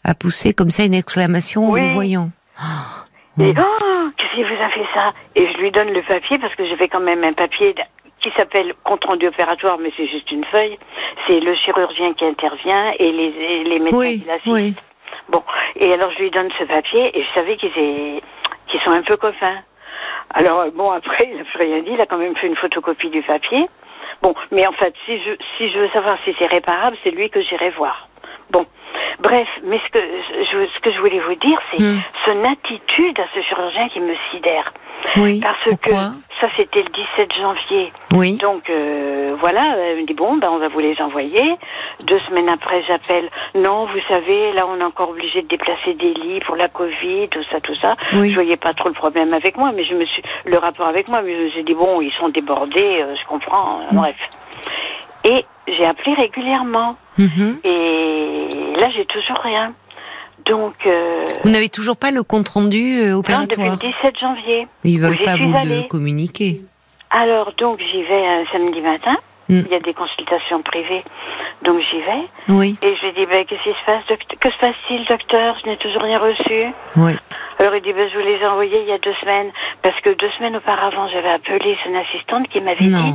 a 0.04 0.14
poussé 0.16 0.54
comme 0.54 0.70
ça 0.72 0.84
une 0.84 0.94
exclamation 0.94 1.70
en 1.70 1.76
vous 1.76 1.94
voyant. 1.94 2.30
Et 3.40 3.54
oh, 3.58 4.10
qu'est-ce 4.18 4.36
qui 4.36 4.44
vous 4.44 4.62
a 4.62 4.70
fait 4.70 4.86
ça? 4.94 5.14
Et 5.36 5.48
je 5.52 5.58
lui 5.60 5.72
donne 5.72 5.90
le 5.90 6.02
papier 6.04 6.38
parce 6.40 6.54
que 6.56 6.66
j'ai 6.66 6.76
fait 6.76 6.90
quand 6.90 7.00
même 7.00 7.24
un 7.24 7.34
papier 7.34 7.74
qui 8.22 8.32
s'appelle 8.38 8.74
compte 8.84 9.04
rendu 9.06 9.28
opératoire, 9.28 9.78
mais 9.80 9.92
c'est 9.98 10.08
juste 10.08 10.32
une 10.32 10.44
feuille. 10.46 10.78
C'est 11.28 11.40
le 11.40 11.54
chirurgien 11.56 12.14
qui 12.14 12.26
intervient 12.26 12.92
et 13.00 13.12
les, 13.12 13.34
et 13.40 13.64
les 13.64 13.80
médecins 13.80 13.98
Oui, 13.98 14.20
qui 14.22 14.28
l'assistent. 14.28 14.48
oui. 14.54 14.76
Bon, 15.30 15.44
et 15.76 15.94
alors 15.94 16.12
je 16.12 16.20
lui 16.24 16.32
donne 16.32 16.50
ce 16.58 16.64
papier 16.66 17.18
et 17.18 17.24
je 17.24 17.34
savais 17.34 17.56
qu'ils 17.56 17.72
qu'ils 18.68 18.82
sont 18.82 18.92
un 18.92 19.02
peu 19.04 19.18
copains. 19.18 19.60
Alors 20.34 20.62
euh, 20.62 20.70
bon, 20.74 20.92
après, 20.92 21.30
il 21.32 21.38
n'a 21.38 21.44
plus 21.44 21.60
rien 21.60 21.80
dit, 21.82 21.92
il 21.94 22.02
a 22.02 22.06
quand 22.06 22.18
même 22.18 22.36
fait 22.36 22.48
une 22.48 22.56
photocopie 22.56 23.10
du 23.10 23.22
papier. 23.22 23.68
Bon, 24.22 24.34
mais 24.52 24.66
en 24.68 24.72
fait, 24.74 24.94
si 25.06 25.18
je, 25.20 25.32
si 25.58 25.72
je 25.72 25.80
veux 25.80 25.90
savoir 25.90 26.18
si 26.26 26.34
c'est 26.38 26.46
réparable, 26.48 26.98
c'est 27.04 27.12
lui 27.12 27.30
que 27.30 27.42
j'irai 27.42 27.70
voir. 27.72 28.08
Bon, 28.52 28.66
bref, 29.20 29.48
mais 29.64 29.80
ce 29.86 29.92
que 29.92 30.00
je, 30.52 30.68
ce 30.76 30.80
que 30.82 30.92
je 30.92 31.00
voulais 31.00 31.20
vous 31.20 31.36
dire, 31.36 31.60
c'est 31.72 31.82
Hmm. 31.84 32.00
son 32.26 32.44
attitude 32.46 33.20
à 33.20 33.24
ce 33.34 33.42
chirurgien 33.42 33.88
qui 33.90 34.00
me 34.02 34.14
sidère. 34.32 34.72
Oui. 35.18 35.40
Parce 35.42 35.58
Pourquoi 35.66 36.10
que 36.12 36.36
ça, 36.42 36.48
c'était 36.56 36.84
le 36.84 36.90
17 36.90 37.34
janvier. 37.36 37.92
Oui. 38.12 38.36
Donc 38.38 38.70
euh, 38.70 39.30
voilà, 39.40 39.76
elle 39.78 40.02
me 40.02 40.06
dit 40.06 40.14
bon, 40.14 40.36
ben 40.38 40.50
on 40.52 40.58
va 40.58 40.68
vous 40.68 40.80
les 40.80 41.02
envoyer. 41.02 41.56
Deux 42.04 42.20
semaines 42.28 42.50
après, 42.50 42.84
j'appelle. 42.88 43.30
Non, 43.56 43.86
vous 43.86 44.00
savez, 44.08 44.52
là 44.54 44.68
on 44.68 44.80
est 44.80 44.84
encore 44.84 45.10
obligé 45.10 45.42
de 45.42 45.48
déplacer 45.48 45.94
des 45.96 46.14
lits 46.14 46.40
pour 46.42 46.56
la 46.56 46.68
Covid, 46.68 47.30
tout 47.30 47.44
ça, 47.52 47.60
tout 47.62 47.76
ça. 47.76 47.96
Oui. 48.14 48.30
Je 48.30 48.36
voyais 48.36 48.58
pas 48.58 48.74
trop 48.74 48.90
le 48.90 48.94
problème 48.96 49.34
avec 49.34 49.58
moi, 49.58 49.72
mais 49.74 49.86
je 49.86 49.96
me 49.96 50.06
suis 50.06 50.22
le 50.46 50.58
rapport 50.58 50.88
avec 50.88 51.08
moi, 51.08 51.22
mais 51.24 51.40
je 51.40 51.46
me 51.46 51.50
suis 51.52 51.64
dit 51.64 51.74
bon, 51.74 52.00
ils 52.02 52.12
sont 52.20 52.30
débordés, 52.30 53.02
euh, 53.02 53.16
je 53.16 53.26
comprends. 53.28 53.80
euh, 53.82 53.94
Bref. 53.94 54.16
Et 55.24 55.46
j'ai 55.68 55.86
appelé 55.86 56.14
régulièrement. 56.14 56.96
Mhm. 57.18 57.60
Et 57.64 58.48
là, 58.80 58.90
j'ai 58.96 59.06
toujours 59.06 59.40
rien. 59.44 59.74
Donc. 60.46 60.76
Euh, 60.86 61.22
vous 61.44 61.52
n'avez 61.52 61.70
toujours 61.70 61.98
pas 61.98 62.12
le 62.12 62.24
compte 62.24 62.50
rendu 62.50 63.02
euh, 63.02 63.18
opératoire 63.18 63.68
Non, 63.68 63.74
depuis 63.74 63.88
le 63.88 63.94
17 64.10 64.20
janvier. 64.20 64.68
Ils 64.84 65.00
veulent 65.00 65.22
pas 65.24 65.36
vous 65.36 65.52
le 65.52 65.88
communiquer. 65.88 66.62
Alors, 67.10 67.54
donc, 67.58 67.80
j'y 67.80 68.04
vais 68.04 68.26
un 68.26 68.46
samedi 68.52 68.82
matin. 68.82 69.18
Hmm. 69.50 69.64
Il 69.66 69.72
y 69.72 69.76
a 69.76 69.80
des 69.80 69.94
consultations 69.94 70.62
privées, 70.62 71.04
donc 71.64 71.82
j'y 71.82 72.00
vais. 72.00 72.28
Oui. 72.48 72.78
Et 72.82 72.96
je 72.96 73.06
lui 73.06 73.14
dis, 73.14 73.26
ben, 73.26 73.44
qu'est-ce 73.44 73.64
qui 73.64 73.78
se 73.78 73.86
passe 73.86 74.04
Que 74.08 74.50
se 74.50 74.58
passe-t-il, 74.60 75.06
docteur? 75.08 75.58
Je 75.62 75.70
n'ai 75.70 75.78
toujours 75.78 76.04
rien 76.04 76.20
reçu. 76.20 76.74
Oui. 76.96 77.14
Alors 77.62 77.76
il 77.76 77.84
dit, 77.84 77.94
ben, 77.94 78.10
je 78.10 78.18
vous 78.18 78.26
les 78.26 78.38
ai 78.38 78.48
envoyés 78.48 78.82
il 78.82 78.88
y 78.88 78.92
a 78.92 78.98
deux 78.98 79.14
semaines, 79.22 79.52
parce 79.84 80.00
que 80.02 80.10
deux 80.16 80.32
semaines 80.32 80.56
auparavant, 80.56 81.08
j'avais 81.10 81.30
appelé 81.30 81.78
son 81.84 81.94
assistante 81.94 82.48
qui 82.48 82.60
m'avait 82.60 82.88
dit, 82.88 83.14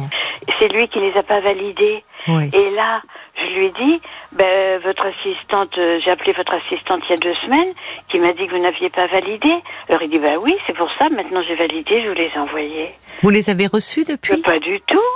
c'est 0.61 0.69
lui 0.69 0.87
qui 0.87 1.01
les 1.01 1.13
a 1.19 1.25
pas 1.25 1.41
validés. 1.41 2.05
Oui. 2.29 2.49
Et 2.53 2.71
là, 2.71 3.03
je 3.35 3.59
lui 3.59 3.67
ai 3.67 3.71
dit, 3.71 4.01
ben, 4.31 4.79
votre 4.85 5.05
assistante, 5.05 5.77
euh, 5.79 5.99
j'ai 6.05 6.13
appelé 6.13 6.33
votre 6.33 6.55
assistante 6.55 7.03
il 7.09 7.11
y 7.11 7.15
a 7.15 7.17
deux 7.17 7.35
semaines, 7.45 7.73
qui 8.09 8.21
m'a 8.21 8.33
dit 8.35 8.47
que 8.47 8.53
vous 8.53 8.63
n'aviez 8.63 8.89
pas 8.89 9.09
validé. 9.09 9.53
Alors 9.89 10.03
il 10.03 10.11
dit, 10.11 10.19
ben 10.21 10.39
oui, 10.39 10.55
c'est 10.65 10.77
pour 10.77 10.93
ça, 10.97 11.09
maintenant 11.09 11.41
j'ai 11.43 11.57
validé, 11.57 12.03
je 12.03 12.09
vous 12.09 12.15
les 12.15 12.31
ai 12.33 12.39
envoyés. 12.39 12.95
Vous 13.25 13.31
les 13.31 13.51
avez 13.51 13.67
reçus 13.67 14.05
depuis? 14.05 14.41
Pas 14.43 14.61
du 14.61 14.81
tout. 14.83 15.11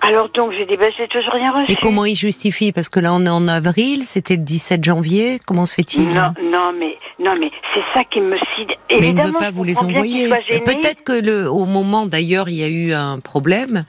Alors 0.00 0.28
donc 0.30 0.52
j'ai 0.52 0.66
dit, 0.66 0.76
ben 0.76 0.92
j'ai 0.96 1.08
toujours 1.08 1.32
rien 1.32 1.52
reçu. 1.52 1.72
Et 1.72 1.76
comment 1.76 2.04
il 2.04 2.14
justifie? 2.14 2.72
Parce 2.72 2.88
que 2.88 3.00
là 3.00 3.12
on 3.12 3.24
est 3.24 3.30
en 3.30 3.48
avril, 3.48 4.06
c'était 4.06 4.36
le 4.36 4.42
17 4.42 4.84
janvier, 4.84 5.40
comment 5.46 5.66
se 5.66 5.74
fait-il 5.74 6.08
Non, 6.08 6.32
non, 6.42 6.72
mais 6.78 6.96
non, 7.18 7.34
mais 7.38 7.50
c'est 7.74 7.82
ça 7.94 8.04
qui 8.04 8.20
me 8.20 8.36
cide. 8.56 8.72
Mais 8.90 9.08
il 9.08 9.14
ne 9.14 9.24
veut 9.24 9.32
pas 9.32 9.50
vous 9.50 9.64
les 9.64 9.78
envoyer. 9.78 10.28
Peut-être 10.28 11.02
que 11.04 11.20
le, 11.20 11.50
au 11.50 11.64
moment 11.64 12.06
d'ailleurs 12.06 12.48
il 12.48 12.56
y 12.56 12.64
a 12.64 12.68
eu 12.68 12.92
un 12.92 13.18
problème 13.18 13.84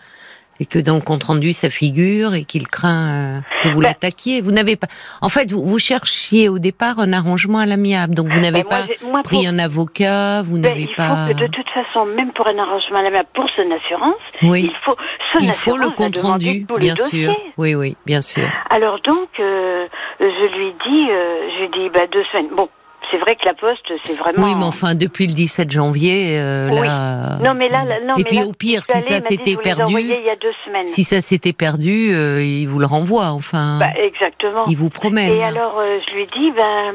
et 0.60 0.66
que 0.66 0.80
dans 0.80 0.96
le 0.96 1.02
compte 1.02 1.24
rendu 1.24 1.54
ça 1.54 1.70
figure 1.70 2.34
et 2.34 2.44
qu'il 2.44 2.68
craint 2.68 3.10
euh, 3.10 3.40
que 3.62 3.70
vous 3.70 3.82
bah. 3.82 3.90
l'attaquiez. 3.90 4.42
Vous 4.42 4.52
n'avez 4.52 4.76
pas. 4.76 4.88
En 5.22 5.30
fait, 5.30 5.52
vous, 5.52 5.66
vous, 5.66 5.80
cherchiez 5.80 6.50
au 6.50 6.60
départ 6.60 7.00
un 7.00 7.14
arrangement 7.14 7.60
à 7.60 7.66
l'amiable, 7.66 8.16
donc 8.16 8.28
vous 8.28 8.40
n'avez 8.40 8.64
bah, 8.64 8.86
pas 9.02 9.22
pris 9.24 9.48
un 9.48 9.60
avocat, 9.60 10.42
vous 10.44 10.58
ben, 10.58 10.70
n'avez 10.70 10.88
pas. 10.96 11.28
Faut 11.28 11.34
que 11.34 11.40
de 11.40 11.48
toute 11.48 11.70
façon, 11.70 12.06
même 12.06 12.32
pour 12.32 12.48
un 12.48 12.58
arrangement 12.58 13.00
à 13.00 13.04
l'amiable, 13.04 13.30
pour 13.34 13.50
son 13.56 13.70
assurance, 13.72 14.16
il 14.42 14.72
faut 14.84 14.96
son 15.32 15.40
il 15.40 15.52
faut 15.54 15.78
le 15.78 15.90
compte 15.90 16.18
rendu, 16.18 16.66
bien 16.80 16.96
sûr. 16.96 17.36
Oui, 17.58 17.76
oui, 17.76 17.96
bien 18.06 18.22
sûr. 18.22 18.48
Alors 18.70 19.00
donc, 19.02 19.30
euh, 19.40 19.86
je 20.20 20.58
lui 20.58 20.74
dis, 20.86 21.12
euh, 21.12 21.50
je 21.56 21.62
lui 21.62 21.70
dis, 21.70 21.90
bah 21.90 22.08
deux 22.12 22.24
semaines. 22.32 22.50
Bon, 22.56 22.70
c'est 23.12 23.18
vrai 23.18 23.36
que 23.36 23.46
la 23.46 23.54
Poste, 23.54 23.92
c'est 24.04 24.18
vraiment. 24.18 24.44
Oui, 24.44 24.56
mais 24.56 24.66
enfin, 24.66 24.96
depuis 24.96 25.28
le 25.28 25.34
17 25.34 25.72
janvier, 25.72 26.40
euh, 26.40 26.70
là. 26.70 27.38
Non, 27.42 27.54
mais 27.54 27.70
là, 27.70 27.84
non, 28.06 28.16
Et 28.18 28.24
puis 28.24 28.44
au 28.44 28.54
pire, 28.54 28.86
si 28.86 29.02
ça 29.02 29.20
s'était 29.20 29.56
perdu, 29.56 29.94
il 30.00 30.24
y 30.24 30.30
a 30.30 30.36
deux 30.36 30.54
semaines. 30.66 30.88
si 30.88 31.04
ça 31.04 31.22
s'était 31.22 31.54
perdu, 31.54 32.12
euh, 32.14 32.42
il 32.44 32.68
vous 32.68 32.80
le 32.80 32.86
renvoie, 32.86 33.28
enfin. 33.28 33.80
Bah, 33.80 33.92
exactement. 33.98 34.66
Il 34.68 34.78
vous 34.78 34.90
promet. 34.90 35.30
Et 35.30 35.44
alors, 35.44 35.80
euh, 35.80 35.98
je 36.08 36.16
lui 36.16 36.26
dis, 36.28 36.52
ben, 36.52 36.94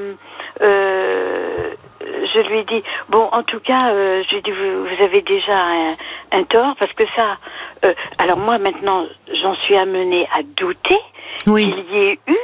je 0.61 2.49
lui 2.49 2.65
dis, 2.65 2.83
bon, 3.09 3.29
en 3.33 3.43
tout 3.43 3.61
cas, 3.61 3.79
je 3.81 4.35
lui 4.35 4.43
dis, 4.43 4.51
vous, 4.51 4.85
vous 4.85 5.03
avez 5.03 5.23
déjà 5.23 5.57
un, 5.57 6.39
un, 6.39 6.45
tort, 6.45 6.75
parce 6.79 6.93
que 6.93 7.05
ça, 7.17 7.39
alors 8.19 8.39
moi 8.39 8.59
maintenant, 8.59 9.07
j'en 9.43 9.55
suis 9.57 9.77
amenée 9.77 10.27
à 10.37 10.43
douter 10.57 10.99
oui. 11.47 11.71
qu'il 11.71 11.97
y 11.97 12.03
ait 12.05 12.19
eu 12.29 12.37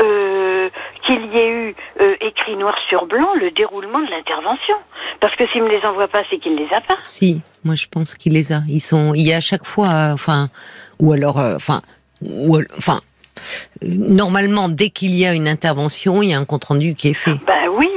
euh, 0.00 0.70
qu'il 1.04 1.26
y 1.32 1.38
ait 1.38 1.50
eu 1.50 1.74
euh, 2.00 2.14
écrit 2.20 2.56
noir 2.56 2.74
sur 2.88 3.06
blanc 3.06 3.34
le 3.34 3.50
déroulement 3.50 4.00
de 4.00 4.10
l'intervention. 4.10 4.76
Parce 5.20 5.34
que 5.34 5.44
s'il 5.48 5.62
ne 5.62 5.68
me 5.68 5.72
les 5.72 5.84
envoie 5.84 6.06
pas, 6.06 6.22
c'est 6.30 6.38
qu'il 6.38 6.54
ne 6.54 6.58
les 6.58 6.72
a 6.72 6.80
pas. 6.80 6.96
Si, 7.02 7.40
moi 7.64 7.74
je 7.74 7.86
pense 7.90 8.14
qu'il 8.14 8.34
les 8.34 8.52
a. 8.52 8.62
Ils 8.68 8.80
sont, 8.80 9.14
il 9.14 9.22
y 9.22 9.32
a 9.32 9.38
à 9.38 9.40
chaque 9.40 9.64
fois, 9.64 9.88
euh, 9.88 10.12
enfin, 10.12 10.50
ou 11.00 11.12
alors, 11.12 11.38
enfin, 11.38 11.82
ou, 12.22 12.58
enfin, 12.76 13.00
normalement, 13.82 14.68
dès 14.68 14.90
qu'il 14.90 15.16
y 15.16 15.26
a 15.26 15.34
une 15.34 15.48
intervention, 15.48 16.22
il 16.22 16.28
y 16.30 16.34
a 16.34 16.38
un 16.38 16.44
compte 16.44 16.64
rendu 16.64 16.94
qui 16.94 17.08
est 17.08 17.14
fait. 17.14 17.34
Ben 17.46 17.68
oui. 17.72 17.88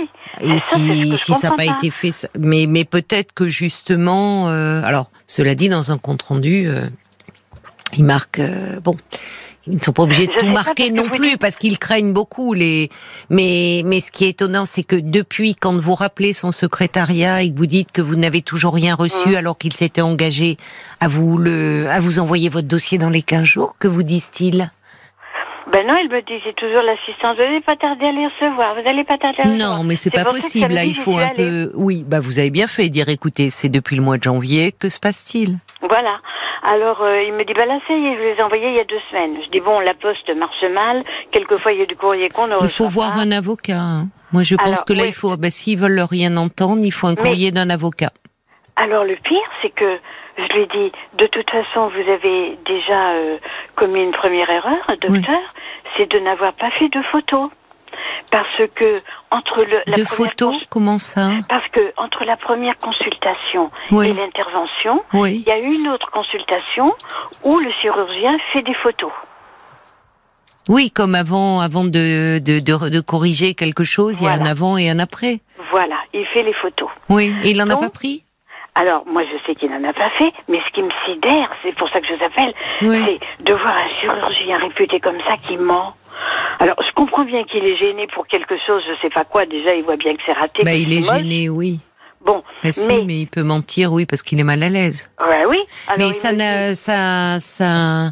Et 0.41 0.57
si, 0.57 1.15
si 1.17 1.33
ça 1.33 1.49
n'a 1.49 1.55
pas, 1.55 1.65
été 1.65 1.91
fait, 1.91 2.27
mais, 2.39 2.65
mais 2.67 2.85
peut-être 2.85 3.33
que 3.33 3.47
justement, 3.47 4.47
alors, 4.47 5.11
cela 5.27 5.53
dit, 5.53 5.69
dans 5.69 5.91
un 5.91 5.97
compte 5.97 6.21
rendu, 6.23 6.67
il 7.95 8.05
marque, 8.05 8.41
bon, 8.81 8.95
ils 9.67 9.75
ne 9.75 9.79
sont 9.79 9.93
pas 9.93 10.03
obligés 10.03 10.27
de 10.27 10.33
tout 10.37 10.49
marquer 10.49 10.91
non 10.91 11.07
plus 11.09 11.37
parce 11.37 11.55
qu'ils 11.55 11.77
craignent 11.77 12.13
beaucoup 12.13 12.53
les. 12.53 12.89
Mais 13.29 13.83
mais 13.85 14.01
ce 14.01 14.11
qui 14.11 14.25
est 14.25 14.29
étonnant, 14.29 14.65
c'est 14.65 14.83
que 14.83 14.95
depuis 14.95 15.55
quand 15.55 15.77
vous 15.77 15.95
rappelez 15.95 16.33
son 16.33 16.51
secrétariat 16.51 17.43
et 17.43 17.51
que 17.51 17.57
vous 17.57 17.67
dites 17.67 17.91
que 17.91 18.01
vous 18.01 18.15
n'avez 18.15 18.41
toujours 18.41 18.73
rien 18.73 18.95
reçu 18.95 19.29
mmh. 19.29 19.35
alors 19.35 19.57
qu'il 19.57 19.73
s'était 19.73 20.01
engagé 20.01 20.57
à 20.99 21.07
vous 21.07 21.37
le 21.37 21.87
à 21.89 21.99
vous 21.99 22.19
envoyer 22.19 22.49
votre 22.49 22.67
dossier 22.67 22.97
dans 22.97 23.09
les 23.09 23.21
15 23.21 23.43
jours, 23.43 23.75
que 23.79 23.87
vous 23.87 24.03
disent-ils? 24.03 24.71
Ben 25.71 25.87
non, 25.87 25.93
il 26.03 26.09
me 26.09 26.21
dit, 26.21 26.41
c'est 26.43 26.55
toujours 26.55 26.81
l'assistance. 26.81 27.37
Vous 27.37 27.43
n'allez 27.43 27.61
pas 27.61 27.77
tarder 27.77 28.05
à 28.05 28.11
les 28.11 28.25
recevoir. 28.25 28.75
Vous 28.75 28.81
n'allez 28.81 29.05
pas 29.05 29.17
tarder 29.17 29.41
à 29.43 29.45
les 29.45 29.57
Non, 29.57 29.83
mais 29.83 29.95
c'est 29.95 30.09
pas 30.09 30.25
possible. 30.25 30.73
Là, 30.73 30.83
il 30.83 30.95
faut 30.95 31.17
un 31.17 31.29
peu. 31.29 31.71
Oui, 31.75 32.03
bah 32.05 32.19
vous 32.19 32.39
avez 32.39 32.49
bien 32.49 32.67
fait 32.67 32.89
dire, 32.89 33.07
écoutez, 33.07 33.49
c'est 33.49 33.69
depuis 33.69 33.95
le 33.95 34.01
mois 34.01 34.17
de 34.17 34.23
janvier. 34.23 34.73
Que 34.73 34.89
se 34.89 34.99
passe-t-il? 34.99 35.59
Voilà. 35.81 36.19
Alors, 36.63 37.01
euh, 37.01 37.23
il 37.23 37.33
me 37.33 37.43
dit, 37.43 37.53
bah 37.53 37.65
là, 37.65 37.79
ça 37.87 37.93
y 37.93 38.05
est, 38.05 38.17
je 38.17 38.21
les 38.21 38.39
ai 38.39 38.43
envoyés 38.43 38.67
il 38.67 38.75
y 38.75 38.79
a 38.79 38.83
deux 38.83 38.99
semaines. 39.09 39.35
Je 39.43 39.49
dis, 39.49 39.59
bon, 39.59 39.79
la 39.79 39.93
poste 39.93 40.29
marche 40.35 40.63
mal. 40.71 41.03
Quelquefois, 41.31 41.73
il 41.73 41.79
y 41.79 41.81
a 41.81 41.85
du 41.85 41.95
courrier 41.95 42.29
qu'on 42.29 42.47
ne 42.47 42.55
Il 42.61 42.69
faut 42.69 42.87
voir 42.87 43.17
un 43.17 43.31
avocat. 43.31 43.79
Hein. 43.79 44.07
Moi, 44.31 44.43
je 44.43 44.55
pense 44.55 44.83
que 44.83 44.93
là, 44.93 45.05
il 45.05 45.13
faut, 45.13 45.35
bah, 45.37 45.49
s'ils 45.49 45.79
veulent 45.79 46.05
rien 46.09 46.37
entendre, 46.37 46.81
il 46.83 46.91
faut 46.91 47.07
un 47.07 47.15
courrier 47.15 47.51
d'un 47.51 47.69
avocat. 47.69 48.11
Alors, 48.75 49.03
le 49.03 49.15
pire, 49.15 49.49
c'est 49.61 49.71
que 49.71 49.99
je 50.37 50.53
lui 50.53 50.67
dis, 50.67 50.91
de 51.17 51.27
toute 51.27 51.49
façon, 51.49 51.89
vous 51.89 52.11
avez 52.11 52.57
déjà 52.65 53.11
euh, 53.11 53.37
commis 53.75 54.03
une 54.03 54.11
première 54.11 54.49
erreur, 54.49 54.85
docteur, 55.01 55.41
c'est 55.97 56.09
de 56.09 56.19
n'avoir 56.19 56.53
pas 56.53 56.71
fait 56.71 56.89
de 56.89 57.01
photos 57.11 57.49
parce 58.31 58.61
que 58.75 59.01
entre 59.29 59.63
le 59.63 59.81
la 59.85 59.97
de 59.97 60.05
photos 60.05 60.55
comment 60.69 60.99
ça 60.99 61.31
parce 61.49 61.67
que 61.69 61.93
entre 61.97 62.23
la 62.25 62.37
première 62.37 62.77
consultation 62.79 63.71
et 63.91 64.13
l'intervention 64.13 65.03
il 65.13 65.41
y 65.41 65.51
a 65.51 65.57
une 65.57 65.87
autre 65.89 66.09
consultation 66.11 66.93
où 67.43 67.59
le 67.59 67.71
chirurgien 67.81 68.37
fait 68.53 68.61
des 68.61 68.75
photos 68.75 69.11
oui, 70.69 70.91
comme 70.91 71.15
avant, 71.15 71.59
avant 71.59 71.83
de, 71.83 72.37
de, 72.37 72.59
de, 72.59 72.99
corriger 72.99 73.55
quelque 73.55 73.83
chose, 73.83 74.21
il 74.21 74.25
y 74.25 74.27
a 74.27 74.33
un 74.33 74.45
avant 74.45 74.77
et 74.77 74.89
un 74.91 74.99
après. 74.99 75.39
Voilà, 75.71 75.95
il 76.13 76.25
fait 76.27 76.43
les 76.43 76.53
photos. 76.53 76.87
Oui, 77.09 77.33
et 77.43 77.49
il 77.49 77.57
n'en 77.57 77.69
a 77.69 77.77
pas 77.77 77.89
pris 77.89 78.23
alors, 78.73 79.03
moi, 79.05 79.23
je 79.23 79.37
sais 79.45 79.53
qu'il 79.53 79.69
n'en 79.69 79.83
a 79.83 79.91
pas 79.91 80.09
fait, 80.11 80.31
mais 80.47 80.61
ce 80.65 80.71
qui 80.71 80.81
me 80.81 80.89
sidère, 81.05 81.49
c'est 81.61 81.75
pour 81.75 81.89
ça 81.89 81.99
que 81.99 82.07
je 82.07 82.13
vous 82.13 82.23
appelle, 82.23 82.53
c'est 82.79 83.19
de 83.43 83.53
voir 83.53 83.75
un 83.75 83.89
chirurgien 83.99 84.57
réputé 84.59 85.01
comme 85.01 85.19
ça 85.27 85.35
qui 85.45 85.57
ment. 85.57 85.93
Alors, 86.59 86.81
je 86.81 86.91
comprends 87.21 87.37
bien 87.37 87.43
qu'il 87.43 87.63
est 87.65 87.77
gêné 87.77 88.07
pour 88.13 88.27
quelque 88.27 88.55
chose, 88.65 88.81
je 88.87 89.01
sais 89.01 89.09
pas 89.09 89.25
quoi. 89.25 89.45
Déjà, 89.45 89.75
il 89.75 89.83
voit 89.83 89.97
bien 89.97 90.15
que 90.15 90.21
c'est 90.25 90.33
raté. 90.33 90.63
Bah, 90.63 90.73
il 90.73 90.93
est 90.93 91.03
gêné, 91.03 91.49
oui. 91.49 91.79
Bon, 92.23 92.43
bah, 92.63 92.69
mais... 92.87 93.01
mais 93.03 93.19
il 93.21 93.25
peut 93.25 93.41
mentir, 93.41 93.91
oui, 93.91 94.05
parce 94.05 94.21
qu'il 94.21 94.39
est 94.39 94.43
mal 94.43 94.61
à 94.61 94.69
l'aise. 94.69 95.09
Ouais, 95.19 95.43
oui. 95.47 95.57
mais 95.97 96.13
ça, 96.13 96.29
ça, 96.75 97.39
ça, 97.39 98.11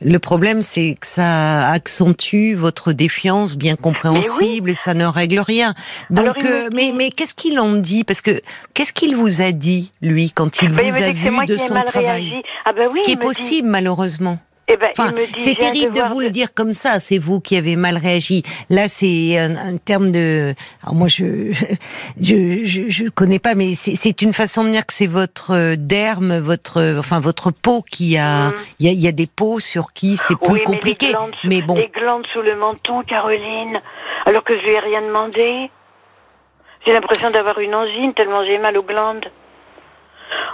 le 0.00 0.18
problème, 0.18 0.62
c'est 0.62 0.96
que 0.98 1.06
ça 1.06 1.68
accentue 1.68 2.54
votre 2.54 2.92
défiance 2.92 3.58
bien 3.58 3.76
compréhensible 3.76 4.70
et 4.70 4.74
ça 4.74 4.94
ne 4.94 5.04
règle 5.04 5.40
rien. 5.40 5.74
Donc, 6.08 6.42
euh, 6.42 6.70
mais, 6.72 6.92
mais 6.96 7.10
qu'est-ce 7.10 7.34
qu'il 7.34 7.60
en 7.60 7.74
dit? 7.74 8.02
Parce 8.02 8.22
que 8.22 8.40
qu'est-ce 8.72 8.94
qu'il 8.94 9.14
vous 9.14 9.42
a 9.42 9.52
dit, 9.52 9.92
lui, 10.00 10.30
quand 10.30 10.62
il 10.62 10.70
bah, 10.70 10.82
vous 10.82 11.02
a 11.02 11.10
vu 11.10 11.44
de 11.44 11.56
son 11.58 11.82
travail? 11.82 12.42
ah 12.64 12.72
bah 12.72 12.84
oui, 12.90 13.00
Ce 13.00 13.02
qui 13.02 13.12
est 13.12 13.20
possible, 13.20 13.68
malheureusement. 13.68 14.38
Eh 14.68 14.76
ben, 14.76 14.90
c'est 15.36 15.56
terrible 15.56 15.92
de 15.94 16.02
vous 16.02 16.20
le 16.20 16.30
dire 16.30 16.54
comme 16.54 16.72
ça. 16.72 17.00
C'est 17.00 17.18
vous 17.18 17.40
qui 17.40 17.56
avez 17.56 17.74
mal 17.74 17.96
réagi. 17.96 18.44
Là, 18.68 18.86
c'est 18.86 19.36
un, 19.36 19.76
terme 19.78 20.12
de. 20.12 20.54
Alors 20.82 20.94
moi, 20.94 21.08
je 21.08 21.52
je, 22.20 22.64
je, 22.64 22.88
je 22.88 23.08
connais 23.08 23.40
pas, 23.40 23.56
mais 23.56 23.74
c'est 23.74 24.22
une 24.22 24.32
façon 24.32 24.64
de 24.64 24.70
dire 24.70 24.86
que 24.86 24.92
c'est 24.92 25.08
votre 25.08 25.74
derme, 25.74 26.38
votre 26.38 26.98
enfin 26.98 27.18
votre 27.18 27.50
peau 27.50 27.82
qui 27.82 28.16
a. 28.16 28.50
Mm. 28.50 28.54
Il 28.78 28.86
y, 28.86 28.90
a, 28.90 28.92
y, 28.92 29.08
a, 29.08 29.12
des 29.12 29.26
peaux 29.26 29.58
sur 29.58 29.92
qui 29.92 30.16
c'est 30.16 30.38
plus 30.38 30.62
compliqué. 30.62 31.12
Mais, 31.44 31.62
bon. 31.62 31.74
Les 31.74 31.88
glandes 31.88 32.26
sous 32.32 32.42
le 32.42 32.56
menton, 32.56 33.02
Caroline. 33.02 33.80
Alors 34.24 34.44
que 34.44 34.56
je 34.56 34.64
lui 34.64 34.72
ai 34.72 34.78
rien 34.78 35.02
demandé. 35.02 35.70
J'ai 36.86 36.92
l'impression 36.92 37.30
d'avoir 37.30 37.58
une 37.58 37.74
angine 37.74 38.14
tellement 38.14 38.44
j'ai 38.44 38.58
mal 38.58 38.76
aux 38.78 38.82
glandes. 38.82 39.26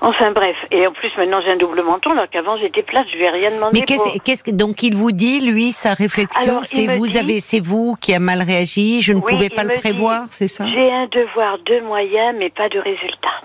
Enfin 0.03 0.31
bref, 0.33 0.57
et 0.71 0.87
en 0.87 0.93
plus 0.93 1.11
maintenant 1.17 1.41
j'ai 1.41 1.53
un 1.53 1.57
double 1.57 1.83
menton, 1.83 2.11
alors 2.11 2.29
qu'avant 2.29 2.57
j'étais 2.59 2.83
plate, 2.83 3.07
je 3.11 3.17
lui 3.17 3.25
ai 3.25 3.31
rien 3.31 3.50
demandé. 3.50 3.81
Mais 3.81 4.21
qu'est-ce 4.25 4.45
que 4.45 4.50
donc 4.50 4.83
il 4.83 4.95
vous 4.95 5.12
dit, 5.12 5.41
lui, 5.41 5.73
sa 5.73 5.95
réflexion, 5.95 6.61
c'est 6.62 6.87
vous 6.97 7.17
avez, 7.17 7.41
c'est 7.41 7.61
vous 7.61 7.97
qui 8.00 8.12
a 8.15 8.19
mal 8.19 8.43
réagi, 8.43 9.00
je 9.00 9.12
ne 9.12 9.21
pouvais 9.21 9.49
pas 9.49 9.65
le 9.65 9.75
prévoir, 9.75 10.26
c'est 10.31 10.49
ça? 10.49 10.67
J'ai 10.67 10.93
un 10.93 11.07
devoir 11.07 11.59
de 11.59 11.81
moyens, 11.81 12.37
mais 12.38 12.50
pas 12.50 12.69
de 12.69 12.79
résultat. 12.79 13.41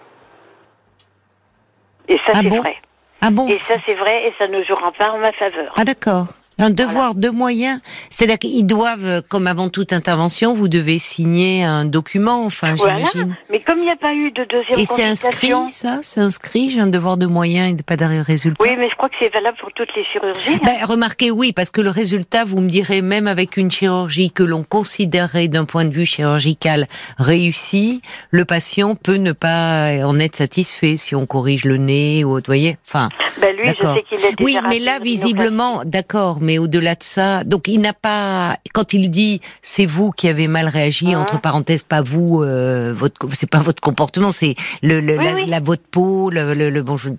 Et 2.10 2.18
ça 2.18 2.34
ah 2.34 2.40
c'est 2.42 2.50
bon? 2.50 2.60
vrai. 2.60 2.76
Ah 3.22 3.32
bon? 3.32 3.48
Et 3.48 3.58
ça 3.58 3.76
c'est 3.86 3.96
vrai, 3.96 4.28
et 4.28 4.34
ça 4.38 4.48
ne 4.48 4.64
jouera 4.64 4.92
pas 4.92 5.12
en 5.12 5.20
ma 5.20 5.32
faveur. 5.32 5.74
Ah 5.78 5.86
d'accord. 5.86 6.28
Un 6.62 6.70
devoir 6.70 7.16
de 7.16 7.30
moyens. 7.30 7.80
C'est-à-dire 8.10 8.38
qu'ils 8.38 8.66
doivent, 8.66 9.06
euh, 9.06 9.22
comme 9.28 9.48
avant 9.48 9.70
toute 9.70 9.94
intervention, 9.94 10.54
vous 10.54 10.68
devez 10.68 11.00
signer 11.00 11.64
un 11.64 11.86
document, 11.86 12.46
enfin, 12.46 12.76
Voilà. 12.76 12.98
j'imagine. 12.98 13.36
Mais 13.50 13.60
comme 13.62 13.80
il 13.80 13.86
n'y 13.86 13.92
a 13.92 13.96
pas 13.96 14.14
eu 14.14 14.32
de 14.32 14.44
deuxième 14.46 14.80
Et 14.80 14.86
c'est 14.86 15.04
inscrit, 15.04 15.52
ça 15.70 16.00
C'est 16.04 16.20
inscrit, 16.20 16.70
j'ai 16.70 16.80
un 16.80 16.88
devoir 16.88 17.18
de 17.18 17.26
moyens 17.26 17.76
et 17.80 17.84
pas 17.84 17.98
de 17.98 18.06
résultat 18.24 18.64
Oui, 18.64 18.76
mais 18.78 18.90
je 18.90 18.96
crois 18.96 19.10
que 19.10 19.16
c'est 19.20 19.30
valable 19.34 19.58
pour 19.60 19.72
toutes 19.74 19.90
les 19.96 20.04
chirurgies. 20.06 20.54
hein. 20.54 20.66
Ben, 20.66 20.86
remarquez, 20.86 21.32
oui, 21.32 21.52
parce 21.52 21.72
que 21.72 21.82
le 21.82 21.90
résultat, 21.90 22.46
vous 22.46 22.62
me 22.62 22.70
direz, 22.70 23.02
même 23.02 23.28
avec 23.28 23.58
une 23.58 23.72
chirurgie 23.72 24.30
que 24.32 24.44
l'on 24.44 24.64
considérerait 24.64 25.48
d'un 25.48 25.66
point 25.66 25.86
de 25.86 25.94
vue 25.94 26.06
chirurgical 26.06 26.86
réussie, 27.18 28.02
le 28.30 28.46
patient 28.46 28.96
peut 28.96 29.16
ne 29.16 29.32
pas 29.32 29.90
en 30.06 30.20
être 30.20 30.36
satisfait 30.36 30.98
si 30.98 31.16
on 31.16 31.26
corrige 31.26 31.66
le 31.66 31.78
nez 31.78 32.24
ou 32.24 32.32
autre, 32.32 32.48
vous 32.48 32.58
voyez. 32.58 32.78
Enfin, 32.88 33.10
Ben 33.40 33.56
lui, 33.56 33.68
je 33.70 33.86
sais 33.94 34.04
qu'il 34.04 34.20
est 34.20 34.36
oui, 34.42 34.58
mais 34.70 34.80
là, 34.80 35.00
visiblement, 35.00 35.82
d'accord, 35.86 36.40
mais 36.42 36.51
au-delà 36.60 36.96
de 36.96 37.04
ça, 37.04 37.44
donc 37.44 37.68
il 37.68 37.80
n'a 37.82 37.94
pas, 37.94 38.58
quand 38.74 38.94
il 38.94 39.10
dit 39.10 39.42
c'est 39.62 39.86
vous 39.86 40.12
qui 40.12 40.28
avez 40.28 40.48
mal 40.48 40.68
réagi, 40.68 41.08
Mhm. 41.16 41.22
entre 41.22 41.40
parenthèses, 41.42 41.84
pas 41.84 42.02
vous, 42.02 42.42
euh, 42.44 42.94
votre, 42.94 43.28
c'est 43.34 43.50
pas 43.50 43.60
votre 43.60 43.82
comportement, 43.82 44.32
c'est 44.32 44.56
le, 44.82 45.00
le- 45.00 45.18
Oui, 45.18 45.26
la, 45.26 45.34
oui. 45.34 45.46
la- 45.48 45.60
votre 45.60 45.84
peau, 45.92 46.30
le, 46.30 46.54
le, 46.54 46.70
le- 46.70 46.82
bon, 46.82 46.98
je- 46.98 47.10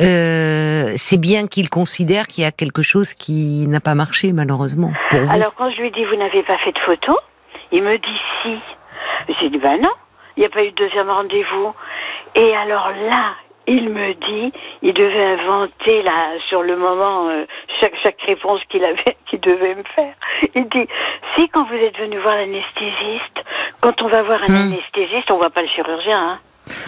euh, 0.00 0.92
c'est 0.96 1.16
bien 1.18 1.46
qu'il 1.46 1.68
considère 1.68 2.26
qu'il 2.26 2.44
y 2.44 2.46
a 2.46 2.52
quelque 2.52 2.82
chose 2.82 3.14
qui 3.14 3.66
n'a 3.68 3.80
pas 3.80 3.94
marché 3.94 4.32
malheureusement 4.32 4.92
pour 5.10 5.20
vous. 5.20 5.32
Alors 5.34 5.54
quand 5.54 5.70
je 5.70 5.80
lui 5.82 5.90
dis 5.90 6.04
vous 6.04 6.16
n'avez 6.16 6.42
pas 6.42 6.58
fait 6.64 6.72
de 6.72 6.78
photo, 6.80 7.16
il 7.72 7.82
me 7.82 7.96
dit 7.96 8.20
si. 8.42 8.54
J'ai 9.40 9.50
dit 9.50 9.58
ben 9.58 9.80
non, 9.80 9.90
il 10.36 10.40
n'y 10.40 10.46
a 10.46 10.48
pas 10.50 10.64
eu 10.64 10.70
de 10.70 10.76
deuxième 10.76 11.10
rendez-vous. 11.10 11.72
Et 12.34 12.54
alors 12.56 12.90
là, 13.08 13.32
il 13.66 13.88
me 13.90 14.12
dit, 14.14 14.52
il 14.82 14.92
devait 14.94 15.24
inventer 15.40 16.02
là 16.02 16.30
sur 16.48 16.62
le 16.62 16.76
moment 16.76 17.28
euh, 17.28 17.44
chaque 17.80 17.94
chaque 18.02 18.20
réponse 18.26 18.60
qu'il 18.70 18.84
avait, 18.84 19.16
qu'il 19.30 19.40
devait 19.40 19.74
me 19.74 19.84
faire. 19.94 20.14
Il 20.54 20.64
dit 20.64 20.88
si 21.36 21.48
quand 21.48 21.64
vous 21.68 21.74
êtes 21.76 21.96
venu 21.98 22.18
voir 22.18 22.36
l'anesthésiste, 22.36 23.38
quand 23.80 24.00
on 24.02 24.08
va 24.08 24.22
voir 24.22 24.40
un 24.42 24.48
Hmm. 24.48 24.72
anesthésiste, 24.72 25.30
on 25.30 25.36
voit 25.36 25.50
pas 25.50 25.62
le 25.62 25.68
chirurgien. 25.68 26.18
Hein. 26.18 26.38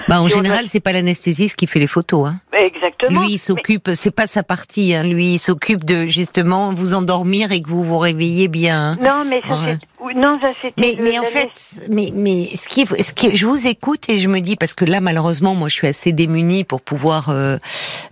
bah, 0.09 0.21
en 0.21 0.29
si 0.29 0.35
général, 0.37 0.67
c'est 0.67 0.81
pas 0.83 0.93
l'anesthésiste 0.93 1.57
qui 1.57 1.67
fait 1.67 1.79
les 1.81 1.87
photos. 1.89 2.29
Hein. 2.29 2.37
Exactement. 2.57 3.23
Lui, 3.23 3.33
il 3.33 3.39
s'occupe, 3.39 3.89
c'est 3.95 4.15
pas 4.15 4.27
sa 4.27 4.43
partie. 4.43 4.95
Hein. 4.95 5.03
Lui, 5.03 5.35
il 5.35 5.39
s'occupe 5.39 5.85
de 5.85 6.07
justement 6.07 6.73
vous 6.73 6.95
endormir 6.95 7.51
et 7.53 7.61
que 7.61 7.69
vous 7.69 7.83
vous 7.83 7.99
réveillez 7.99 8.49
bien. 8.49 8.93
hein. 8.93 8.97
Non, 9.01 9.25
mais 9.29 9.41
ça 9.49 9.55
Ouais. 9.57 9.79
Non, 10.15 10.39
ça 10.41 10.51
c'était. 10.61 10.75
Mais, 10.81 10.97
mais 11.03 11.19
en 11.19 11.25
fait, 11.25 11.85
mais, 11.91 12.09
mais 12.15 12.47
ce 12.55 12.69
qui, 12.69 12.83
est- 12.83 13.03
ce 13.03 13.13
qui, 13.15 13.35
je 13.35 13.47
vous 13.47 13.67
écoute 13.67 14.09
et 14.09 14.19
je 14.19 14.29
me 14.29 14.41
dis 14.41 14.57
parce 14.57 14.75
que 14.75 14.85
là, 14.85 15.01
malheureusement, 15.01 15.55
moi, 15.55 15.69
je 15.69 15.75
suis 15.75 15.87
assez 15.87 16.13
démunie 16.13 16.65
pour 16.65 16.81
pouvoir 16.83 17.29
euh, 17.31 17.57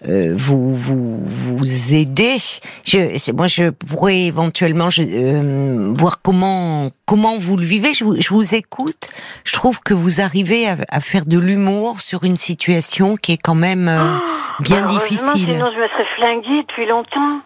euh, 0.09 0.35
vous, 0.37 0.75
vous 0.75 1.21
vous 1.27 1.95
aider. 1.95 2.37
Je, 2.85 3.17
c'est- 3.17 3.33
moi, 3.33 3.47
je 3.47 3.71
pourrais 3.71 4.21
éventuellement 4.23 4.91
je, 4.91 5.03
euh, 5.03 5.93
voir 5.97 6.23
comment 6.23 6.91
comment 7.07 7.37
vous 7.39 7.57
le 7.57 7.65
vivez. 7.65 7.95
Je 7.95 8.05
vous, 8.05 8.21
je 8.21 8.29
vous 8.31 8.55
écoute. 8.55 9.09
Je 9.45 9.53
trouve 9.53 9.81
que 9.81 9.95
vous 9.95 10.21
arrivez 10.21 10.69
à, 10.69 10.77
à 10.89 11.01
faire 11.01 11.27
de 11.27 11.39
l'humour 11.39 12.01
sur 12.01 12.25
une 12.25 12.37
situation 12.37 13.17
qui 13.17 13.33
est 13.33 13.43
quand 13.43 13.55
même 13.55 13.89
euh, 13.89 14.17
bien 14.61 14.83
Bah, 14.83 14.87
heureusement, 14.93 14.99
difficile. 15.35 15.47
Sinon, 15.55 15.71
je 15.75 15.79
me 15.81 15.89
serais 15.89 16.07
flinguée 16.17 16.63
depuis 16.69 16.87
longtemps. 16.87 17.41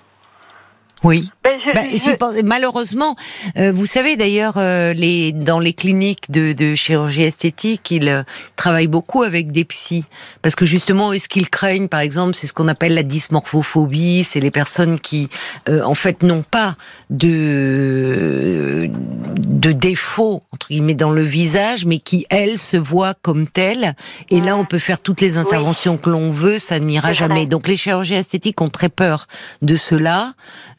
Oui. 1.05 1.31
Ben, 1.45 1.53
je, 1.65 1.73
Bah, 1.75 1.83
je- 1.93 2.17
pense- 2.17 2.35
malheureusement, 2.43 3.17
euh, 3.59 3.71
vous 3.71 3.87
savez 3.87 4.17
d'ailleurs, 4.17 4.55
euh, 4.57 4.93
les 4.95 5.31
dans 5.33 5.61
les 5.61 5.73
cliniques 5.75 6.31
de, 6.31 6.53
de 6.53 6.75
chirurgie 6.75 7.23
esthétique, 7.23 7.91
ils 7.91 8.09
euh, 8.09 8.23
travaillent 8.57 8.87
beaucoup 8.89 9.23
avec 9.23 9.53
des 9.53 9.65
psys 9.65 10.07
parce 10.43 10.55
que 10.55 10.65
justement, 10.65 11.13
eux, 11.13 11.19
ce 11.19 11.29
qu'ils 11.29 11.51
craignent, 11.51 11.89
par 11.89 12.01
exemple, 12.01 12.35
c'est 12.35 12.47
ce 12.47 12.53
qu'on 12.55 12.67
appelle 12.69 12.95
la 12.95 13.03
dysmorphophobie. 13.03 14.25
C'est 14.25 14.41
les 14.41 14.51
personnes 14.51 14.99
qui, 14.99 15.29
euh, 15.69 15.83
en 15.85 15.95
fait, 15.95 16.23
n'ont 16.23 16.43
pas 16.43 16.77
de 17.11 18.91
de 19.39 19.73
défauts 19.73 20.41
entre 20.53 20.69
guillemets 20.69 20.95
dans 20.95 21.11
le 21.13 21.23
visage, 21.23 21.85
mais 21.85 21.99
qui 21.99 22.27
elles 22.31 22.59
se 22.59 22.77
voient 22.77 23.15
comme 23.23 23.47
telles. 23.47 23.95
Et 24.31 24.41
là, 24.41 24.57
on 24.57 24.65
peut 24.65 24.79
faire 24.79 25.01
toutes 25.03 25.21
les 25.21 25.39
interventions 25.39 25.97
que 25.99 26.11
l'on 26.11 26.31
veut, 26.31 26.59
ça 26.59 26.79
n'ira 26.79 27.13
jamais. 27.13 27.47
Donc, 27.47 27.69
les 27.69 27.77
chirurgiens 27.77 28.19
esthétiques 28.19 28.61
ont 28.61 28.69
très 28.71 28.89
peur 28.89 29.27
de 29.63 29.77
cela. 29.77 30.33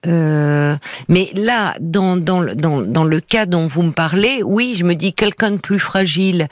Euh, 0.07 0.75
mais 1.07 1.29
là, 1.33 1.75
dans, 1.79 2.17
dans, 2.17 2.39
le- 2.39 2.55
dans, 2.55 2.81
dans 2.81 3.03
le 3.03 3.19
cas 3.19 3.45
dont 3.45 3.67
vous 3.67 3.83
me 3.83 3.91
parlez, 3.91 4.41
oui, 4.43 4.75
je 4.77 4.83
me 4.83 4.95
dis 4.95 5.13
quelqu'un 5.13 5.51
de 5.51 5.57
plus 5.57 5.79
fragile 5.79 6.47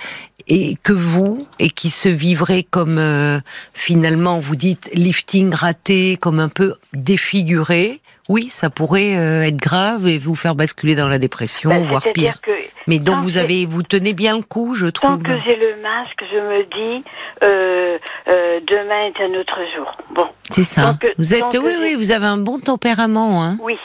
que 0.83 0.93
vous 0.93 1.47
et 1.57 1.69
qui 1.69 1.89
se 1.89 2.07
vivrait 2.07 2.61
comme 2.69 2.99
euh, 2.99 3.39
finalement 3.73 4.37
vous 4.37 4.55
dites 4.55 4.91
lifting 4.93 5.51
raté, 5.53 6.17
comme 6.19 6.39
un 6.39 6.49
peu 6.49 6.75
défiguré. 6.93 7.99
Oui, 8.27 8.49
ça 8.49 8.69
pourrait 8.71 9.15
euh, 9.17 9.43
être 9.43 9.57
grave 9.57 10.07
et 10.07 10.17
vous 10.17 10.35
faire 10.35 10.55
basculer 10.55 10.95
dans 10.95 11.07
la 11.07 11.19
dépression, 11.19 11.69
ben, 11.69 11.87
voire 11.87 12.01
pire. 12.13 12.41
que 12.41 12.51
Mais 12.87 12.97
donc 12.97 13.17
tant 13.17 13.21
vous 13.21 13.37
avez, 13.37 13.65
vous 13.67 13.83
tenez 13.83 14.13
bien 14.13 14.35
le 14.37 14.41
coup, 14.43 14.73
je 14.73 14.87
tant 14.87 15.09
trouve. 15.17 15.21
que 15.23 15.31
j'ai 15.45 15.55
le 15.55 15.75
masque, 15.81 16.23
je 16.31 16.37
me 16.39 16.63
dis 16.63 17.03
euh, 17.43 17.97
euh, 18.29 18.59
demain 18.67 19.05
est 19.05 19.21
un 19.23 19.39
autre 19.39 19.59
jour. 19.75 19.95
Bon, 20.11 20.27
C'est 20.49 20.63
ça. 20.63 20.81
tant 20.81 20.97
que- 20.97 21.13
vous 21.19 21.33
êtes, 21.35 21.49
tant 21.49 21.59
oui, 21.59 21.73
oui, 21.79 21.93
vous 21.95 22.11
avez 22.11 22.25
un 22.25 22.37
bon 22.37 22.59
tempérament, 22.59 23.43
hein. 23.43 23.57
oui. 23.61 23.77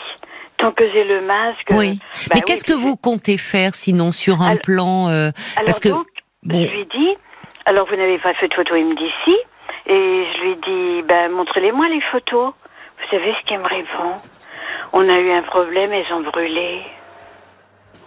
Tant 0.59 0.73
que 0.73 0.85
j'ai 0.93 1.05
le 1.05 1.23
masque. 1.23 1.69
Oui. 1.71 1.99
bah 1.99 2.35
Mais 2.35 2.37
oui, 2.37 2.43
qu'est-ce 2.47 2.65
que 2.65 2.75
vous 2.75 2.95
comptez 2.97 3.39
faire 3.39 3.75
sinon 3.75 4.13
sur 4.13 4.43
un 4.43 4.49
Alors- 4.53 4.61
plan 4.63 5.09
euh, 5.09 5.31
Alors 5.57 5.65
Parce 5.67 5.81
que 5.81 5.89
donc, 5.89 6.07
bon. 6.45 6.67
je 6.67 6.71
lui 6.73 6.85
dis, 6.85 7.17
alors 7.65 7.87
vous 7.89 7.97
n'avez 7.97 8.19
pas 8.19 8.35
fait 8.35 8.49
de 8.49 8.55
photo, 8.55 8.75
il 8.77 8.85
me 8.87 8.95
dit 8.95 9.11
si. 9.25 9.35
Et 9.87 9.95
je 10.37 10.41
lui 10.43 10.57
dis, 10.57 11.03
ben 11.09 11.31
montrez-les-moi 11.33 11.89
les 11.89 12.03
photos. 12.13 12.53
Vous 13.03 13.17
savez 13.17 13.33
ce 13.41 13.47
qu'il 13.49 13.59
me 13.59 13.65
répond? 13.69 14.17
On 14.93 15.09
a 15.09 15.19
eu 15.19 15.31
un 15.33 15.43
problème, 15.43 15.93
elles 15.93 16.13
ont 16.13 16.23
brûlé. 16.23 16.81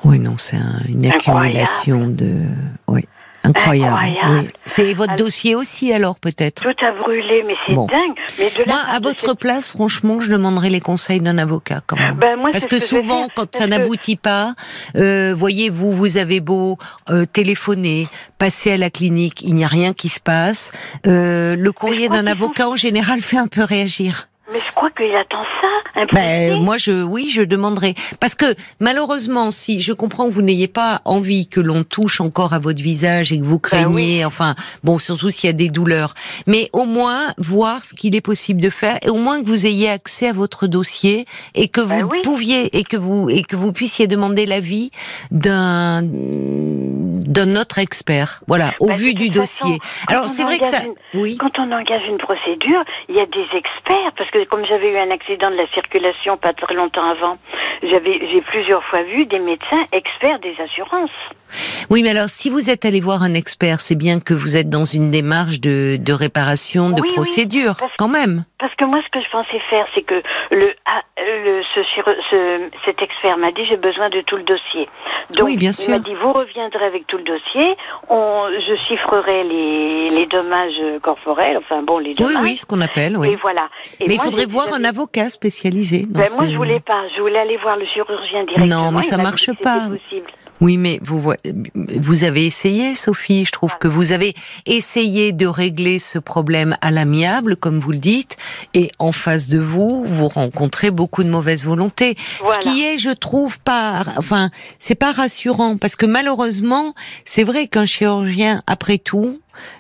Oui, 0.04 0.20
non, 0.20 0.36
c'est 0.38 0.58
un- 0.58 0.82
une 0.88 1.06
Incroyable. 1.06 1.48
accumulation 1.48 2.08
de. 2.08 2.42
Oui, 2.88 3.02
incroyable. 3.46 3.96
Incroyable. 3.98 4.40
Oui. 4.48 4.50
C'est 4.66 4.94
votre 4.94 5.16
dossier 5.16 5.56
aussi, 5.56 5.94
alors, 5.94 6.20
peut-être? 6.20 6.62
Tout 6.64 6.86
a 6.86 6.92
brûlé, 6.92 7.44
mais 7.48 7.54
c'est 7.66 7.74
Bon. 7.74 7.86
dingue. 7.86 8.18
Mais 8.38 8.50
de 8.50 8.68
Moi, 8.68 8.80
à 8.92 9.00
votre 9.00 9.28
cette- 9.30 9.40
place, 9.40 9.72
franchement, 9.72 10.20
je 10.20 10.30
demanderais 10.30 10.70
les 10.70 10.82
conseils 10.82 11.22
d'un 11.22 11.38
avocat, 11.38 11.80
quand 11.88 11.96
même. 11.98 12.16
Ben, 12.16 12.36
moi, 12.38 12.50
Parce 12.52 12.66
que 12.68 12.80
souvent, 12.82 13.30
quand 13.34 13.56
ça 13.56 13.64
que- 13.64 13.70
n'aboutit 13.70 14.18
pas, 14.18 14.54
euh, 14.98 15.34
voyez, 15.38 15.70
vous, 15.70 15.94
vous 15.94 16.18
avez 16.18 16.42
beau 16.42 16.78
euh, 17.10 17.26
téléphoner, 17.26 18.08
passer 18.38 18.74
à 18.74 18.78
la 18.78 18.90
clinique, 18.90 19.42
il 19.42 19.56
n'y 19.56 19.64
a 19.64 19.68
rien 19.68 19.94
qui 19.94 20.10
se 20.10 20.20
passe. 20.20 20.72
Euh, 21.08 21.56
le 21.56 21.72
courrier 21.72 22.08
crois 22.08 22.22
d'un 22.22 22.28
avocat, 22.28 22.68
en 22.68 22.76
général, 22.76 23.22
fait 23.22 23.38
un 23.38 23.48
peu 23.48 23.64
réagir. 23.64 24.28
Mais 24.52 24.60
je 24.60 24.74
crois 24.76 24.90
qu'il 24.92 25.16
attend 25.16 25.44
ça, 25.62 26.02
un 26.02 26.06
Ben, 26.14 26.62
moi, 26.62 26.76
je, 26.78 27.02
oui, 27.02 27.30
je 27.32 27.42
demanderai. 27.44 27.96
Parce 28.20 28.36
que, 28.36 28.56
malheureusement, 28.82 29.52
si 29.52 29.82
je 29.82 29.94
comprends 29.94 30.28
que 30.28 30.34
vous 30.34 30.42
n'ayez 30.42 30.68
pas 30.68 31.02
envie 31.06 31.48
que 31.48 31.62
l'on 31.62 31.86
touche 31.86 32.20
encore 32.20 32.52
à 32.54 32.60
votre 32.60 32.82
visage 32.84 33.32
et 33.32 33.40
que 33.40 33.46
vous 33.46 33.58
Ben 33.60 33.70
craignez, 33.86 34.26
enfin, 34.26 34.56
bon, 34.84 34.98
surtout 34.98 35.30
s'il 35.30 35.48
y 35.48 35.50
a 35.50 35.54
des 35.54 35.70
douleurs, 35.70 36.14
mais 36.46 36.70
au 36.74 36.84
moins 36.84 37.34
voir 37.38 37.86
ce 37.86 37.94
qu'il 37.94 38.16
est 38.16 38.22
possible 38.22 38.60
de 38.60 38.70
faire 38.70 38.98
et 39.02 39.10
au 39.10 39.16
moins 39.16 39.42
que 39.42 39.48
vous 39.48 39.66
ayez 39.66 39.90
accès 39.90 40.28
à 40.28 40.34
votre 40.34 40.68
dossier 40.68 41.26
et 41.56 41.70
que 41.70 41.80
vous 41.80 41.88
Ben 42.02 42.04
oui. 42.12 42.20
pouviez 42.24 42.78
et 42.78 42.84
que 42.84 42.98
vous 42.98 43.30
et 43.30 43.44
que 43.44 43.56
vous 43.56 43.72
puissiez 43.72 44.08
demander 44.08 44.46
l'avis 44.46 44.92
d'un 45.32 46.02
d'un 47.34 47.56
autre 47.56 47.80
expert. 47.80 48.42
Voilà, 48.48 48.72
au 48.80 48.88
Ben, 48.88 48.94
vu 48.96 49.14
de 49.14 49.20
du 49.20 49.30
dossier. 49.30 49.80
Alors 50.08 50.28
c'est 50.28 50.44
vrai 50.44 50.60
que 50.60 50.68
ça, 50.68 50.82
oui. 51.14 51.38
Quand 51.40 51.58
on 51.58 51.72
engage 51.72 52.04
une 52.08 52.18
procédure, 52.18 52.84
il 53.10 53.16
y 53.16 53.20
a 53.20 53.26
des 53.26 53.48
experts, 53.58 54.12
parce 54.18 54.30
que 54.32 54.44
comme 54.46 54.66
j'avais 54.66 54.90
eu 54.92 54.98
un 54.98 55.12
accident 55.12 55.50
de 55.50 55.56
la 55.56 55.68
circulation 55.74 56.38
pas 56.38 56.54
très 56.54 56.76
longtemps 56.76 57.10
avant, 57.10 57.38
j'avais, 57.82 58.20
j'ai 58.32 58.42
plusieurs 58.42 58.84
fois 58.84 59.04
vu 59.04 59.26
des 59.26 59.40
médecins 59.40 59.84
experts 59.92 60.40
des 60.40 60.56
assurances. 60.62 61.10
Oui, 61.90 62.02
mais 62.04 62.12
alors 62.12 62.30
si 62.30 62.50
vous 62.50 62.70
êtes 62.70 62.86
allé 62.86 63.00
voir 63.02 63.24
un 63.24 63.34
expert, 63.34 63.80
c'est 63.80 63.96
bien 63.96 64.20
que 64.20 64.34
vous 64.34 64.56
êtes 64.58 64.70
dans 64.70 64.84
une 64.86 65.12
démarche 65.12 65.60
de, 65.60 65.98
de 66.00 66.14
réparation, 66.14 66.90
de 66.92 67.02
Oui, 67.02 67.12
procédure, 67.14 67.76
quand 67.98 68.08
même. 68.08 68.46
Parce 68.60 68.74
que 68.76 68.86
moi, 68.86 69.00
ce 69.06 69.10
que 69.12 69.24
je 69.24 69.30
pensais 69.30 69.60
faire, 69.70 69.86
c'est 69.94 70.02
que 70.04 70.16
le, 70.52 70.74
ah, 70.86 71.02
le 71.18 71.62
ce, 71.76 72.70
cet 72.86 73.02
expert 73.02 73.38
m'a 73.38 73.52
dit 73.52 73.66
j'ai 73.70 73.78
besoin 73.78 74.10
de 74.10 74.22
tout 74.22 74.38
le 74.38 74.44
dossier. 74.44 74.88
Donc, 75.36 75.46
Oui, 75.46 75.58
bien 75.58 75.72
il 75.72 75.74
sûr. 75.74 75.90
m'a 75.92 76.00
dit 76.00 76.14
vous 76.16 76.32
reviendrez 76.34 76.86
avec 76.86 77.06
tout 77.08 77.18
le 77.18 77.23
dossier. 77.24 77.76
On, 78.10 78.48
je 78.52 78.76
chiffrerai 78.88 79.44
les, 79.44 80.10
les 80.12 80.26
dommages 80.28 80.80
corporels, 81.02 81.58
enfin 81.58 81.82
bon, 81.84 81.98
les 82.00 82.10
Oui, 82.10 82.16
dommages. 82.16 82.44
oui, 82.44 82.56
ce 82.56 82.66
qu'on 82.66 82.82
appelle, 82.82 83.18
oui. 83.18 83.30
Et 83.30 83.36
voilà. 83.38 83.70
Et 84.00 84.08
mais 84.08 84.16
il 84.16 84.22
faudrait 84.22 84.46
voir 84.46 84.68
un 84.74 84.84
avocat 84.84 85.30
spécialisé. 85.30 86.06
dans 86.08 86.20
Ben, 86.22 86.26
moi, 86.38 86.48
je 86.48 86.56
voulais 86.58 86.80
pas. 86.80 87.04
Je 87.16 87.22
voulais 87.22 87.40
aller 87.40 87.58
voir 87.58 87.78
le 87.78 87.86
chirurgien 87.86 88.44
directement. 88.44 88.86
Non, 88.86 88.92
mais 88.92 89.02
ça 89.02 89.18
marche 89.18 89.50
pas. 89.62 89.80
possible. 89.90 90.28
Oui, 90.62 90.78
mais 90.78 91.00
vous 91.04 91.34
vous 91.76 92.24
avez 92.24 92.46
essayé, 92.46 92.96
Sophie. 92.96 93.46
Je 93.46 93.52
trouve 93.52 93.78
que 93.80 93.88
vous 93.88 94.12
avez 94.12 94.34
essayé 94.66 95.32
de 95.32 95.46
régler 95.46 96.00
ce 96.00 96.20
problème 96.20 96.78
à 96.82 96.92
l'amiable, 96.92 97.56
comme 97.56 97.80
vous 97.80 97.92
le 97.92 97.98
dites, 97.98 98.38
et 98.74 98.92
en 99.00 99.12
face 99.12 99.50
de 99.50 99.60
vous, 99.60 100.06
vous 100.06 100.28
rencontrez 100.28 100.92
beaucoup 100.92 101.24
de 101.24 101.30
mauvaise 101.30 101.66
volonté. 101.66 102.16
Voilà. 102.40 102.62
Ce 102.62 102.68
qui 102.68 102.84
est, 102.84 102.98
je 102.98 103.10
trouve, 103.10 103.60
pas, 103.60 104.04
enfin, 104.18 104.50
c'est 104.80 104.96
pas 104.96 105.12
rassurant 105.12 105.78
parce 105.78 105.96
que 105.96 106.06
malheureusement, 106.06 106.94
c'est 107.26 107.44
vrai 107.44 107.68
qu'un 107.68 107.86
chirurgien, 107.86 108.62
après 108.68 108.98
tout, 108.98 109.40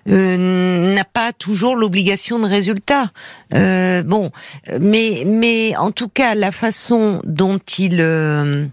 euh, 0.10 0.94
n'a 0.94 1.06
pas 1.06 1.32
toujours 1.34 1.76
l'obligation 1.76 2.40
de 2.40 2.46
résultat. 2.46 3.06
Euh, 3.54 4.04
bon, 4.04 4.32
mais 4.80 5.24
mais 5.26 5.76
en 5.78 5.92
tout 5.92 6.10
cas 6.10 6.36
la 6.36 6.52
façon 6.52 7.22
dont 7.24 7.60
il 7.78 7.98
euh, 8.00 8.66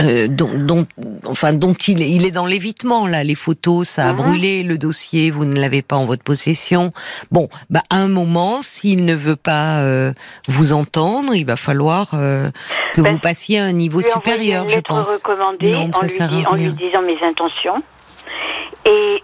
euh, 0.00 0.28
dont, 0.28 0.50
dont, 0.54 0.86
enfin, 1.26 1.52
dont 1.52 1.72
il, 1.74 2.00
il 2.00 2.26
est 2.26 2.30
dans 2.30 2.46
l'évitement 2.46 3.06
là. 3.06 3.24
Les 3.24 3.34
photos, 3.34 3.88
ça 3.88 4.08
a 4.08 4.12
mhm. 4.12 4.16
brûlé. 4.16 4.62
Le 4.62 4.78
dossier, 4.78 5.30
vous 5.30 5.44
ne 5.44 5.58
l'avez 5.58 5.82
pas 5.82 5.96
en 5.96 6.06
votre 6.06 6.22
possession. 6.22 6.92
Bon, 7.30 7.48
bah 7.70 7.82
à 7.90 7.96
un 7.96 8.08
moment, 8.08 8.62
s'il 8.62 9.04
ne 9.04 9.14
veut 9.14 9.36
pas 9.36 9.78
euh, 9.78 10.12
vous 10.48 10.72
entendre, 10.72 11.34
il 11.34 11.46
va 11.46 11.56
falloir 11.56 12.10
euh, 12.14 12.48
que 12.94 13.00
ben, 13.00 13.12
vous 13.12 13.18
passiez 13.18 13.58
à 13.58 13.64
un 13.64 13.72
niveau 13.72 14.02
supérieur, 14.02 14.68
je 14.68 14.80
pense. 14.80 15.22
Non, 15.60 15.90
ça 15.92 16.08
sert 16.08 16.32
à 16.32 16.36
rien. 16.36 16.48
en 16.48 16.54
lui 16.56 16.72
disant 16.72 17.02
mes 17.02 17.22
intentions. 17.22 17.82
Et 18.84 19.22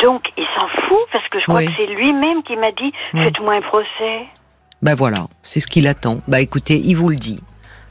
donc, 0.00 0.22
il 0.36 0.46
s'en 0.56 0.68
fout 0.88 0.98
parce 1.12 1.26
que 1.28 1.38
je 1.38 1.44
crois 1.44 1.62
que 1.62 1.70
c'est 1.76 1.86
lui-même 1.86 2.42
qui 2.42 2.56
m'a 2.56 2.70
dit 2.70 2.92
faites-moi 3.12 3.54
un 3.54 3.60
procès. 3.60 4.26
Ben 4.80 4.94
voilà, 4.94 5.26
c'est 5.42 5.60
ce 5.60 5.66
qu'il 5.66 5.88
attend. 5.88 6.18
Bah 6.28 6.40
écoutez, 6.40 6.80
il 6.82 6.94
vous 6.94 7.08
le 7.08 7.16
dit. 7.16 7.40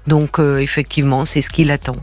Donc 0.08 0.40
euh, 0.40 0.58
effectivement, 0.60 1.26
c'est 1.26 1.42
ce 1.42 1.50
qu'il 1.50 1.70
attend. 1.70 1.98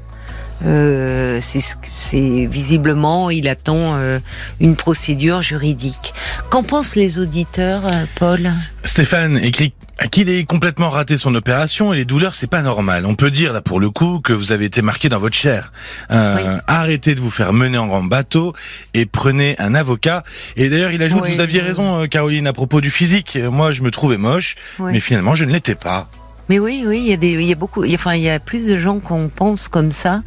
Euh, 0.65 1.41
c'est 1.41 2.47
visiblement, 2.47 3.29
il 3.29 3.49
attend 3.49 3.97
euh, 3.97 4.19
une 4.61 4.77
procédure 4.77 5.43
juridique. 5.43 6.15
Qu'en 6.49 6.63
pensent 6.63 6.97
les 6.97 7.19
auditeurs, 7.19 7.83
Paul? 8.15 8.53
Stéphane 8.85 9.37
écrit 9.39 9.75
qu'il 10.11 10.29
ait 10.31 10.45
complètement 10.45 10.91
raté 10.91 11.19
son 11.19 11.35
opération 11.35 11.93
et 11.93 11.97
les 11.97 12.05
douleurs, 12.05 12.35
c'est 12.35 12.47
pas 12.47 12.63
normal. 12.63 13.05
On 13.05 13.15
peut 13.15 13.31
dire 13.31 13.53
là 13.53 13.61
pour 13.61 13.81
le 13.81 13.91
coup 13.91 14.21
que 14.21 14.33
vous 14.33 14.53
avez 14.53 14.65
été 14.67 14.81
marqué 14.81 15.09
dans 15.09 15.19
votre 15.19 15.37
chair. 15.37 15.73
Arrêtez 16.09 17.15
de 17.15 17.21
vous 17.21 17.31
faire 17.31 17.53
mener 17.53 17.77
en 17.77 17.87
grand 17.87 18.05
bateau 18.05 18.55
et 18.95 19.07
prenez 19.07 19.57
un 19.59 19.75
avocat. 19.75 20.23
Et 20.57 20.69
d'ailleurs, 20.69 20.93
il 20.93 21.03
ajoute, 21.03 21.27
vous 21.27 21.41
aviez 21.41 21.61
raison, 21.61 22.07
Caroline, 22.07 22.47
à 22.47 22.53
propos 22.53 22.81
du 22.81 22.91
physique. 22.91 23.39
Moi, 23.51 23.73
je 23.73 23.83
me 23.83 23.91
trouvais 23.91 24.19
moche, 24.19 24.55
mais 24.79 25.01
finalement, 25.01 25.35
je 25.35 25.45
ne 25.45 25.53
l'étais 25.53 25.75
pas. 25.75 26.09
Mais 26.49 26.59
oui, 26.59 26.85
oui, 26.87 27.01
il 27.01 27.07
y 27.07 27.13
a 27.13 27.17
des, 27.17 27.33
il 27.33 27.45
y 27.45 27.53
a 27.53 27.57
beaucoup, 27.57 27.85
enfin, 27.85 28.15
il 28.15 28.23
y 28.23 28.31
a 28.31 28.39
plus 28.39 28.67
de 28.67 28.79
gens 28.79 29.01
qu'on 29.01 29.29
pense 29.29 29.69
comme 29.69 29.93
ça. 29.93 30.23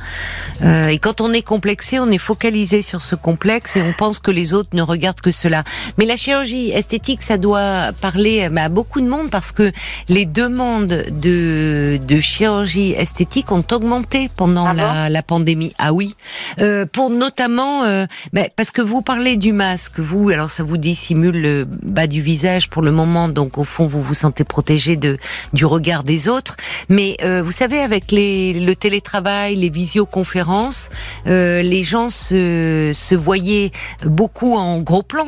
Euh, 0.63 0.88
et 0.88 0.97
quand 0.97 1.21
on 1.21 1.32
est 1.34 1.41
complexé, 1.41 1.99
on 1.99 2.10
est 2.10 2.17
focalisé 2.17 2.82
sur 2.82 3.01
ce 3.01 3.15
complexe 3.15 3.75
et 3.75 3.82
on 3.82 3.93
pense 3.93 4.19
que 4.19 4.32
les 4.32 4.53
autres 4.53 4.69
ne 4.73 4.82
regardent 4.82 5.21
que 5.21 5.32
cela. 5.32 5.63
Mais 5.97 6.06
la 6.06 6.15
chirurgie 6.15 6.71
esthétique, 6.71 7.21
ça 7.21 7.38
doit 7.38 7.91
parler 8.01 8.43
à 8.43 8.69
beaucoup 8.69 9.01
de 9.01 9.08
monde 9.08 9.30
parce 9.30 9.51
que 9.51 9.71
les 10.10 10.25
demandes 10.25 10.88
de, 10.88 11.99
de 12.01 12.19
chirurgie 12.19 12.91
esthétique 12.91 13.51
ont 13.51 13.63
augmenté 13.71 14.30
pendant 14.36 14.67
ah 14.67 14.73
la, 14.73 15.10
la, 15.10 15.23
pandémie. 15.23 15.73
Ah 15.77 15.93
oui, 15.93 16.15
euh, 16.60 16.86
pour 16.86 17.10
notamment, 17.10 17.84
euh, 17.84 18.06
ben, 18.34 18.47
parce 18.56 18.71
que 18.71 18.82
vous 18.82 19.01
parlez 19.01 19.38
du 19.38 19.53
masque, 19.53 19.99
vous, 19.99 20.30
alors 20.30 20.49
ça 20.49 20.63
vous 20.63 20.77
dissimule 20.77 21.41
le 21.41 21.65
bas 21.65 22.08
du 22.08 22.21
visage 22.21 22.69
pour 22.69 22.82
le 22.82 22.91
moment, 22.91 23.30
donc 23.30 23.58
au 23.58 23.63
fond 23.63 23.88
vous 23.88 24.01
vous 24.01 24.13
sentez 24.13 24.43
protégé 24.43 24.95
de 24.95 25.17
du 25.53 25.65
regard 25.65 26.03
des 26.08 26.28
autres. 26.28 26.58
Mais 26.89 27.17
euh, 27.24 27.43
vous 27.43 27.52
savez, 27.52 27.80
avec 27.80 28.12
les, 28.12 28.54
le 28.54 28.76
télétravail, 28.76 29.56
les 29.56 29.70
visioconférences, 29.70 30.89
euh, 31.28 31.62
les 31.62 31.84
gens 31.84 32.10
se, 32.10 32.91
se 32.96 33.13
voyaient 33.13 33.72
beaucoup 34.04 34.56
en 34.56 34.80
gros 34.80 35.04
plan 35.04 35.28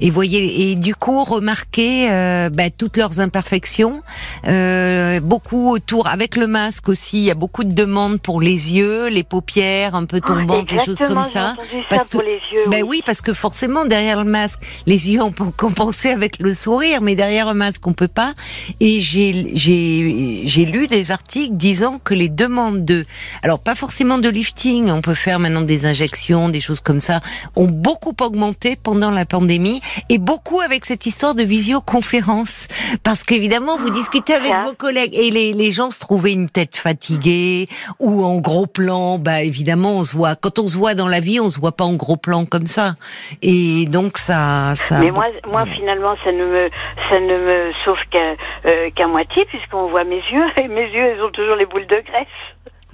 et 0.00 0.10
voyez 0.10 0.70
et 0.70 0.74
du 0.74 0.94
coup 0.94 1.24
remarquer 1.24 2.10
euh, 2.10 2.50
bah, 2.50 2.70
toutes 2.70 2.96
leurs 2.96 3.20
imperfections. 3.20 4.02
Euh, 4.46 5.20
beaucoup 5.20 5.70
autour 5.70 6.08
avec 6.08 6.36
le 6.36 6.46
masque 6.46 6.88
aussi 6.88 7.18
il 7.18 7.24
y 7.24 7.30
a 7.30 7.34
beaucoup 7.34 7.64
de 7.64 7.72
demandes 7.72 8.20
pour 8.20 8.40
les 8.40 8.72
yeux 8.72 9.08
les 9.08 9.22
paupières 9.22 9.94
un 9.94 10.04
peu 10.04 10.20
tombantes 10.20 10.68
des 10.68 10.78
choses 10.84 11.02
comme 11.06 11.22
ça. 11.22 11.54
parce 11.90 12.06
que 12.06 12.18
les 12.18 12.40
yeux, 12.52 12.68
ben 12.68 12.82
oui. 12.86 13.02
parce 13.04 13.20
que 13.20 13.32
forcément 13.32 13.84
derrière 13.84 14.22
le 14.22 14.30
masque 14.30 14.60
les 14.86 15.10
yeux 15.10 15.22
on 15.22 15.32
peut 15.32 15.50
compenser 15.56 16.10
avec 16.10 16.38
le 16.38 16.54
sourire 16.54 17.00
mais 17.00 17.14
derrière 17.14 17.48
un 17.48 17.54
masque 17.54 17.86
on 17.86 17.92
peut 17.92 18.08
pas. 18.08 18.34
Et 18.80 19.00
j'ai 19.00 19.52
j'ai 19.54 20.42
j'ai 20.44 20.64
lu 20.64 20.88
des 20.88 21.10
articles 21.10 21.54
disant 21.54 22.00
que 22.02 22.14
les 22.14 22.28
demandes 22.28 22.84
de 22.84 23.04
alors 23.42 23.58
pas 23.58 23.74
forcément 23.74 24.18
de 24.18 24.28
lifting 24.28 24.90
on 24.90 25.00
peut 25.00 25.14
faire 25.14 25.38
maintenant 25.38 25.62
des 25.62 25.86
injections 25.86 26.48
des 26.48 26.60
choses 26.60 26.80
comme 26.80 27.00
ça 27.00 27.20
ont 27.54 27.68
beaucoup 27.68 28.14
augmenté 28.20 28.76
pendant 28.76 29.10
la 29.10 29.24
pandémie 29.24 29.65
et 30.08 30.18
beaucoup 30.18 30.60
avec 30.60 30.84
cette 30.84 31.06
histoire 31.06 31.34
de 31.34 31.42
visioconférence. 31.42 32.68
Parce 33.02 33.22
qu'évidemment, 33.24 33.76
vous 33.76 33.90
discutez 33.90 34.34
avec 34.34 34.54
vos 34.64 34.74
collègues 34.74 35.14
et 35.14 35.30
les, 35.30 35.52
les 35.52 35.70
gens 35.70 35.90
se 35.90 36.00
trouvaient 36.00 36.32
une 36.32 36.48
tête 36.48 36.76
fatiguée 36.76 37.68
ou 37.98 38.24
en 38.24 38.40
gros 38.40 38.66
plan. 38.66 39.18
Bah 39.18 39.42
évidemment, 39.42 39.98
on 39.98 40.04
se 40.04 40.16
voit. 40.16 40.36
Quand 40.36 40.58
on 40.58 40.66
se 40.66 40.76
voit 40.76 40.94
dans 40.94 41.08
la 41.08 41.20
vie, 41.20 41.40
on 41.40 41.50
se 41.50 41.58
voit 41.58 41.76
pas 41.76 41.84
en 41.84 41.94
gros 41.94 42.16
plan 42.16 42.44
comme 42.44 42.66
ça. 42.66 42.94
Et 43.42 43.86
donc 43.86 44.18
ça, 44.18 44.74
ça. 44.74 45.00
Mais 45.00 45.10
moi, 45.10 45.26
moi 45.48 45.66
finalement, 45.66 46.14
ça 46.24 46.32
ne 46.32 46.44
me, 46.44 46.68
ça 47.08 47.20
ne 47.20 47.38
me 47.38 47.72
sauve 47.84 47.98
qu'à 48.10 48.34
euh, 48.66 48.90
qu'à 48.94 49.06
moitié 49.06 49.44
puisqu'on 49.46 49.88
voit 49.88 50.04
mes 50.04 50.22
yeux 50.32 50.46
et 50.56 50.68
mes 50.68 50.88
yeux, 50.88 51.16
ils 51.16 51.22
ont 51.22 51.30
toujours 51.30 51.56
les 51.56 51.66
boules 51.66 51.86
de 51.86 52.00
graisse. 52.06 52.28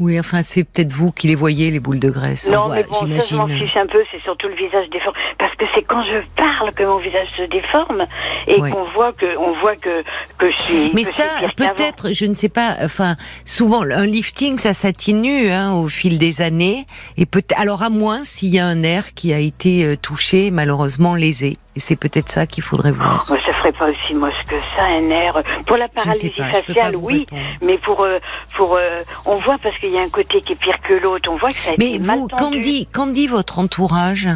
Oui, 0.02 0.18
enfin, 0.18 0.42
c'est 0.42 0.64
peut-être 0.64 0.92
vous 0.92 1.12
qui 1.12 1.28
les 1.28 1.36
voyez, 1.36 1.70
les 1.70 1.78
boules 1.78 2.00
de 2.00 2.10
graisse. 2.10 2.50
Non, 2.50 2.68
mais 2.68 2.82
bon, 2.82 2.92
ça, 2.92 3.06
je 3.06 3.36
m'en 3.36 3.46
fiche 3.46 3.76
un 3.76 3.86
peu, 3.86 4.02
c'est 4.10 4.20
surtout 4.22 4.48
le 4.48 4.56
visage 4.56 4.90
déformé. 4.90 5.16
Parce 5.38 5.54
que 5.54 5.64
c'est 5.76 5.84
quand 5.84 6.02
je 6.02 6.18
parle 6.34 6.74
que 6.74 6.82
mon 6.82 6.98
visage 6.98 7.28
se 7.36 7.44
déforme 7.44 8.04
et 8.48 8.56
qu'on 8.56 8.84
voit 8.94 9.12
que, 9.12 9.38
on 9.38 9.52
voit 9.60 9.76
que, 9.76 10.02
que 10.38 10.50
je 10.50 10.62
suis. 10.62 10.90
Mais 10.92 11.04
ça, 11.04 11.22
peut-être, 11.56 12.12
je 12.12 12.26
ne 12.26 12.34
sais 12.34 12.48
pas, 12.48 12.78
enfin, 12.82 13.14
souvent, 13.44 13.82
un 13.82 14.06
lifting, 14.06 14.58
ça 14.58 14.72
s'atténue, 14.72 15.50
hein, 15.50 15.72
au 15.72 15.88
fil 15.88 16.18
des 16.18 16.42
années. 16.42 16.84
Et 17.16 17.24
peut 17.24 17.44
alors, 17.56 17.84
à 17.84 17.88
moins 17.88 18.24
s'il 18.24 18.48
y 18.48 18.58
a 18.58 18.66
un 18.66 18.74
nerf 18.74 19.14
qui 19.14 19.32
a 19.32 19.38
été 19.38 19.84
euh, 19.84 19.94
touché, 19.96 20.50
malheureusement 20.50 21.14
lésé. 21.14 21.58
Et 21.74 21.80
c'est 21.80 21.96
peut-être 21.96 22.28
ça 22.28 22.46
qu'il 22.46 22.62
faudrait 22.62 22.92
voir. 22.92 23.26
Oh, 23.30 23.36
ça 23.46 23.54
ferait 23.54 23.72
pas 23.72 23.88
aussi 23.88 24.14
moche 24.14 24.44
que 24.46 24.56
ça, 24.76 24.84
un 24.84 25.00
nerf. 25.00 25.40
Pour 25.66 25.76
la 25.76 25.88
paralysie 25.88 26.30
faciale, 26.30 26.96
oui. 26.96 27.26
Mais 27.62 27.78
pour, 27.78 28.02
euh, 28.02 28.18
pour, 28.56 28.76
euh, 28.76 28.98
on 29.24 29.36
voit 29.36 29.56
parce 29.62 29.78
qu'il 29.78 29.90
y 29.90 29.98
a 29.98 30.02
un 30.02 30.10
côté 30.10 30.40
qui 30.42 30.52
est 30.52 30.56
pire 30.56 30.78
que 30.86 30.94
l'autre. 30.94 31.30
On 31.32 31.36
voit 31.36 31.48
que 31.48 31.54
ça 31.54 31.70
a 31.70 31.74
Mais 31.78 31.98
vous, 31.98 32.28
qu'en 32.28 32.50
dit, 32.50 32.86
qu'en 32.92 33.06
dit 33.06 33.26
votre 33.26 33.58
entourage? 33.58 34.28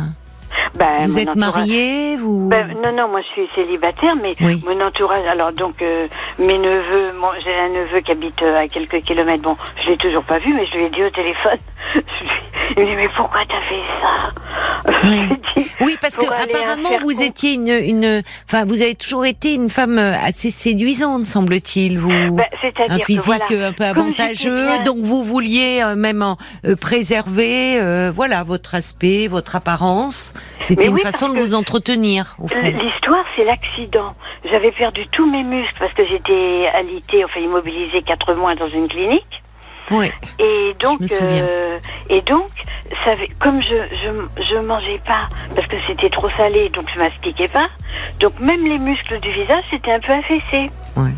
Ben, 0.75 1.07
vous 1.07 1.19
êtes 1.19 1.35
marié 1.35 2.17
vous... 2.17 2.49
Ben, 2.49 2.67
non, 2.83 2.93
non, 2.93 3.09
moi 3.09 3.21
je 3.23 3.29
suis 3.29 3.49
célibataire, 3.55 4.15
mais 4.17 4.35
mon 4.41 4.81
entourage, 4.81 5.27
alors 5.27 5.53
donc 5.53 5.81
euh, 5.81 6.07
mes 6.39 6.59
neveux, 6.59 7.13
j'ai 7.43 7.55
un 7.55 7.69
neveu 7.69 8.01
qui 8.01 8.13
habite 8.13 8.43
à 8.43 8.67
quelques 8.69 9.01
kilomètres, 9.01 9.43
bon, 9.43 9.57
je 9.83 9.91
l'ai 9.91 9.97
toujours 9.97 10.25
pas 10.25 10.39
vu, 10.39 10.53
mais 10.55 10.65
je 10.67 10.73
lui 10.77 10.85
ai 10.85 10.91
dit 10.91 11.03
au 11.03 11.11
téléphone, 11.11 11.59
il 12.71 12.83
me 12.83 12.87
dit 12.87 12.97
mais 12.97 13.09
pourquoi 13.09 13.41
t'as 13.49 13.61
fait 13.63 13.83
ça 14.01 14.93
Oui, 15.05 15.21
oui 15.81 15.97
parce 16.01 16.17
que 16.17 16.27
apparemment 16.27 16.99
vous 17.03 17.21
étiez 17.23 17.55
une, 17.55 17.69
une, 17.69 18.23
enfin 18.49 18.65
vous 18.65 18.81
avez 18.83 18.95
toujours 18.95 19.25
été 19.27 19.55
une 19.55 19.71
femme 19.71 19.99
euh, 19.99 20.15
assez 20.23 20.51
séduisante, 20.51 21.27
semble-t-il, 21.27 21.99
vous, 21.99 22.09
ben, 22.09 22.45
un 22.89 22.99
physique 22.99 23.53
un 23.53 23.73
peu 23.73 23.85
avantageux, 23.85 24.79
donc 24.85 24.99
vous 24.99 25.25
vouliez 25.25 25.83
même 25.97 26.23
en, 26.23 26.37
préserver, 26.81 28.11
voilà, 28.15 28.43
votre 28.43 28.75
aspect, 28.75 29.29
votre 29.29 29.57
apparence. 29.57 30.35
C'était 30.61 30.89
une 30.89 30.99
façon 30.99 31.29
de 31.29 31.39
vous 31.39 31.55
entretenir. 31.55 32.37
L'histoire, 32.63 33.25
c'est 33.35 33.45
l'accident. 33.45 34.13
J'avais 34.45 34.73
perdu 34.73 35.07
tous 35.09 35.29
mes 35.31 35.43
muscles 35.43 35.75
parce 35.79 35.93
que 35.95 36.05
j'étais 36.07 36.69
alitée, 36.75 37.25
enfin 37.25 37.41
immobilisée 37.41 38.03
quatre 38.03 38.35
mois 38.35 38.55
dans 38.55 38.67
une 38.67 38.89
clinique. 38.89 39.43
Oui. 39.91 40.11
Et 40.39 40.75
donc, 40.79 41.01
euh, 41.21 41.79
et 42.11 42.21
donc, 42.23 42.49
ça, 43.05 43.13
comme 43.41 43.61
je, 43.61 43.75
je 43.93 44.43
je 44.43 44.57
mangeais 44.59 45.01
pas 45.05 45.29
parce 45.55 45.67
que 45.67 45.77
c'était 45.87 46.11
trop 46.11 46.29
salé, 46.31 46.69
donc 46.71 46.85
je 46.95 46.99
mastiquais 46.99 47.49
pas. 47.49 47.69
Donc 48.21 48.39
même 48.41 48.65
les 48.65 48.79
muscles 48.79 49.19
du 49.21 49.31
visage 49.31 49.65
c'était 49.71 49.93
un 49.93 50.01
peu 50.01 50.13
affaissés. 50.13 50.69
Oui. 50.97 51.11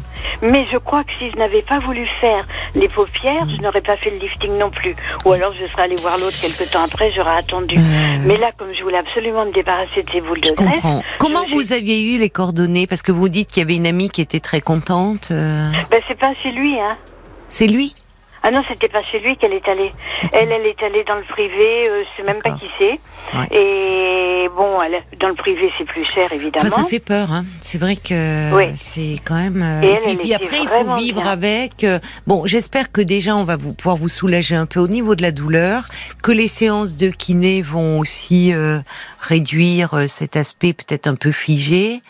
Mais 0.43 0.67
je 0.71 0.79
crois 0.79 1.05
que 1.05 1.11
si 1.19 1.31
je 1.31 1.37
n'avais 1.37 1.63
pas 1.63 1.79
voulu 1.81 2.05
faire 2.21 2.47
les 2.75 2.89
paupières, 2.89 3.47
je 3.49 3.61
n'aurais 3.63 3.81
pas 3.81 3.97
fait 3.97 4.11
le 4.11 4.19
lifting 4.19 4.57
non 4.59 4.71
plus. 4.71 4.95
Ou 5.25 5.33
alors 5.33 5.53
je 5.53 5.65
serais 5.67 5.83
allée 5.83 5.97
voir 5.97 6.19
l'autre 6.19 6.37
quelques 6.41 6.71
temps 6.71 6.85
après, 6.85 7.11
j'aurais 7.13 7.37
attendu. 7.39 7.77
Euh. 7.77 8.17
Mais 8.27 8.37
là, 8.37 8.51
comme 8.57 8.69
je 8.77 8.83
voulais 8.83 8.99
absolument 8.99 9.47
me 9.47 9.53
débarrasser 9.53 10.03
de 10.03 10.11
ces 10.11 10.21
boules 10.21 10.41
de 10.41 10.53
graisse. 10.53 11.03
Comment 11.19 11.45
vous 11.47 11.73
aviez 11.73 12.15
eu 12.15 12.19
les 12.19 12.31
coordonnées? 12.31 12.87
Parce 12.87 13.03
que 13.03 13.13
vous 13.13 13.29
dites 13.29 13.49
qu'il 13.51 13.63
y 13.63 13.65
avait 13.65 13.77
une 13.77 13.87
amie 13.87 14.11
qui 14.11 14.21
était 14.21 14.41
très 14.41 14.61
contente. 14.61 15.29
Euh. 15.31 15.71
Ben 15.91 16.01
c'est 16.07 16.19
pas 16.19 16.33
chez 16.43 16.53
lui, 16.53 16.79
hein. 16.79 16.97
C'est 17.49 17.67
lui? 17.67 17.95
Ah 18.43 18.51
non, 18.51 18.63
c'était 18.69 18.89
pas 18.89 19.03
chez 19.03 19.19
lui 19.19 19.37
qu'elle 19.37 19.53
est 19.53 19.69
allée. 19.69 19.93
Elle, 20.33 20.51
elle 20.53 20.67
est 20.67 20.83
allée 20.83 21.05
dans 21.05 21.17
le 21.17 21.25
privé, 21.25 21.89
euh, 21.89 22.05
je 22.05 22.17
sais 22.17 22.33
même 22.33 22.41
pas 22.41 22.53
qui 22.53 22.69
c'est. 22.79 22.99
Et 23.55 24.49
bon, 24.57 24.81
elle, 24.81 25.03
dans 25.19 25.29
le 25.29 25.35
privé, 25.35 25.71
c'est 25.77 25.85
plus 25.85 26.05
cher, 26.05 26.33
évidemment. 26.33 26.69
ça 26.69 26.85
fait 26.85 27.01
peur, 27.01 27.33
hein. 27.33 27.45
C'est 27.61 27.79
vrai 27.79 27.97
que 27.97 28.51
c'est 28.77 29.17
quand 29.25 29.35
même. 29.35 29.63
Euh, 29.63 29.83
et, 30.07 30.17
puis, 30.17 30.35
après, 30.35 30.61
il 30.63 30.69
faut 30.69 30.97
vivre 30.97 31.27
avec. 31.27 31.83
Euh, 31.83 31.99
bon, 32.27 32.47
j'espère 32.47 32.93
que 32.93 33.01
déjà, 33.01 33.35
on 33.37 33.45
va 33.45 33.57
vous 33.57 33.75
pouvoir 33.75 33.97
vous 33.97 34.09
soulager 34.09 34.55
un 34.55 34.67
peu 34.67 34.81
au 34.81 34.89
niveau 34.89 35.15
de 35.15 35.23
la 35.23 35.33
douleur, 35.33 35.89
que 36.23 36.33
les 36.33 36.49
séances 36.49 36.97
de 36.97 37.11
kiné 37.11 37.63
vont 37.63 37.99
aussi 37.99 38.53
réduire 39.21 40.09
cet 40.09 40.37
aspect 40.37 40.73
peut-être 40.73 41.07
un 41.07 41.17
peu 41.17 41.33
figé, 41.33 42.03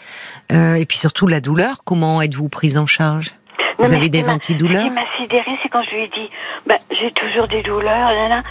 et 0.51 0.87
puis 0.87 0.99
surtout 0.99 1.27
la 1.27 1.41
douleur. 1.41 1.83
Comment 1.85 2.21
êtes-vous 2.21 2.49
prise 2.49 2.77
en 2.77 2.87
charge? 2.87 3.38
Vous 3.79 3.93
avez 3.93 4.09
des 4.09 4.29
antidouleurs 4.29 4.83
Ce 4.83 4.89
qui 4.89 4.95
m'a 4.95 5.05
sidéré, 5.19 5.51
c'est 5.63 5.69
quand 5.69 5.83
je 5.83 5.91
lui 5.91 6.03
ai 6.05 6.09
dit, 6.09 6.29
bah, 6.67 6.77
j'ai 7.01 7.11
toujours 7.13 7.47
des 7.49 7.63
douleurs, 7.63 8.11
là, 8.11 8.29
là. 8.29 8.43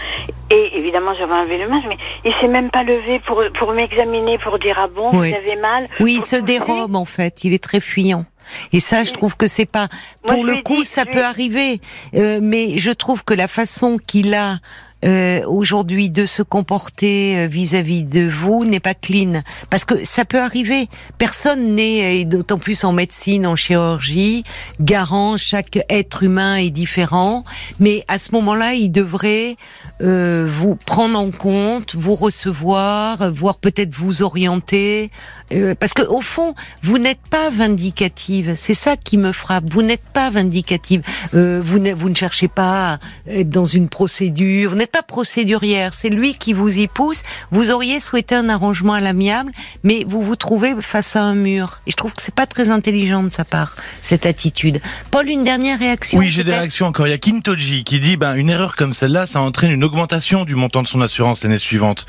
Et 0.49 0.77
évidemment, 0.77 1.13
j'avais 1.17 1.33
enlevé 1.33 1.57
le 1.57 1.67
masque, 1.67 1.85
mais 1.89 1.97
il 2.25 2.33
s'est 2.39 2.47
même 2.47 2.69
pas 2.71 2.83
levé 2.83 3.19
pour, 3.27 3.43
pour 3.59 3.73
m'examiner, 3.73 4.37
pour 4.37 4.57
dire 4.59 4.77
ah 4.79 4.87
bon, 4.87 5.09
Oui. 5.13 5.29
vous 5.29 5.35
avez 5.35 5.55
mal. 5.57 5.87
Oui, 5.99 6.15
il 6.19 6.21
se 6.21 6.37
dérobe 6.37 6.95
en 6.95 7.05
fait. 7.05 7.43
Il 7.43 7.53
est 7.53 7.63
très 7.63 7.81
fuyant. 7.81 8.25
Et 8.71 8.79
ça, 8.79 9.03
je 9.03 9.11
trouve 9.11 9.35
que 9.35 9.45
c'est 9.45 9.65
pas. 9.65 9.87
Moi, 10.25 10.35
Pour 10.35 10.45
le 10.45 10.55
coup, 10.63 10.77
dit- 10.77 10.85
ça 10.85 11.03
je 11.05 11.11
peut 11.11 11.23
arriver, 11.25 11.81
Euh, 12.15 12.39
mais 12.41 12.77
je 12.77 12.91
trouve 12.91 13.25
que 13.25 13.33
la 13.33 13.49
façon 13.49 13.97
qu'il 13.97 14.33
a 14.33 14.59
euh, 15.05 15.41
aujourd'hui 15.45 16.09
de 16.09 16.25
se 16.25 16.41
comporter 16.41 17.37
euh, 17.37 17.47
vis-à-vis 17.47 18.03
de 18.03 18.27
vous 18.27 18.65
n'est 18.65 18.79
pas 18.79 18.95
clean, 18.95 19.41
parce 19.69 19.85
que 19.85 20.03
ça 20.03 20.25
peut 20.25 20.41
arriver. 20.41 20.89
Personne 21.19 21.75
n'est, 21.75 22.21
et 22.21 22.25
d'autant 22.25 22.57
plus 22.57 22.83
en 22.83 22.93
médecine, 22.93 23.45
en 23.45 23.55
chirurgie, 23.55 24.43
garant. 24.79 25.37
Chaque 25.37 25.77
être 25.89 26.23
humain 26.23 26.55
est 26.55 26.71
différent, 26.71 27.43
mais 27.79 28.05
à 28.07 28.17
ce 28.17 28.31
moment-là, 28.31 28.73
il 28.73 28.89
devrait 28.89 29.55
euh, 30.01 30.47
vous 30.51 30.75
prendre 30.75 31.19
en 31.19 31.29
compte, 31.31 31.95
vous 31.95 32.15
recevoir, 32.15 33.31
voire 33.31 33.57
peut-être 33.57 33.93
vous 33.93 34.23
orienter, 34.23 35.11
euh, 35.53 35.75
parce 35.79 35.93
que 35.93 36.01
au 36.01 36.21
fond, 36.21 36.55
vous 36.83 36.97
n'êtes 36.97 37.21
pas 37.29 37.49
vindicative. 37.49 38.53
C'est 38.55 38.73
ça 38.73 38.97
qui 38.97 39.17
me 39.17 39.31
frappe. 39.31 39.63
Vous 39.69 39.81
n'êtes 39.81 40.03
pas 40.13 40.29
vindicative. 40.29 41.01
Euh, 41.33 41.61
vous, 41.63 41.79
ne, 41.79 41.93
vous 41.93 42.09
ne 42.09 42.15
cherchez 42.15 42.47
pas 42.47 42.93
à 42.93 42.99
être 43.29 43.49
dans 43.49 43.65
une 43.65 43.89
procédure. 43.89 44.71
Vous 44.71 44.75
n'êtes 44.75 44.91
pas 44.91 45.03
procédurière. 45.03 45.93
C'est 45.93 46.09
lui 46.09 46.33
qui 46.33 46.53
vous 46.53 46.77
y 46.77 46.87
pousse. 46.87 47.23
Vous 47.51 47.71
auriez 47.71 47.99
souhaité 47.99 48.35
un 48.35 48.49
arrangement 48.49 48.93
à 48.93 49.01
l'amiable, 49.01 49.51
mais 49.83 50.03
vous 50.07 50.21
vous 50.21 50.35
trouvez 50.35 50.75
face 50.81 51.15
à 51.15 51.21
un 51.23 51.35
mur. 51.35 51.81
Et 51.87 51.91
je 51.91 51.95
trouve 51.95 52.13
que 52.13 52.21
c'est 52.21 52.35
pas 52.35 52.45
très 52.45 52.69
intelligent 52.69 53.23
de 53.23 53.29
sa 53.29 53.45
part 53.45 53.75
cette 54.01 54.25
attitude. 54.25 54.81
Paul, 55.11 55.29
une 55.29 55.43
dernière 55.43 55.79
réaction. 55.79 56.19
Oui, 56.19 56.29
j'ai 56.29 56.43
des 56.43 56.51
réactions 56.53 56.87
encore. 56.87 57.07
Il 57.07 57.11
y 57.11 57.13
a 57.13 57.17
Kintoji 57.17 57.83
qui 57.83 57.99
dit 57.99 58.17
ben 58.17 58.35
une 58.35 58.49
erreur 58.49 58.75
comme 58.75 58.93
celle-là, 58.93 59.25
ça 59.25 59.41
entraîne 59.41 59.71
une 59.71 59.83
augmentation 59.83 60.45
du 60.45 60.55
montant 60.55 60.83
de 60.83 60.87
son 60.87 61.01
assurance 61.01 61.43
l'année 61.43 61.57
suivante. 61.57 62.05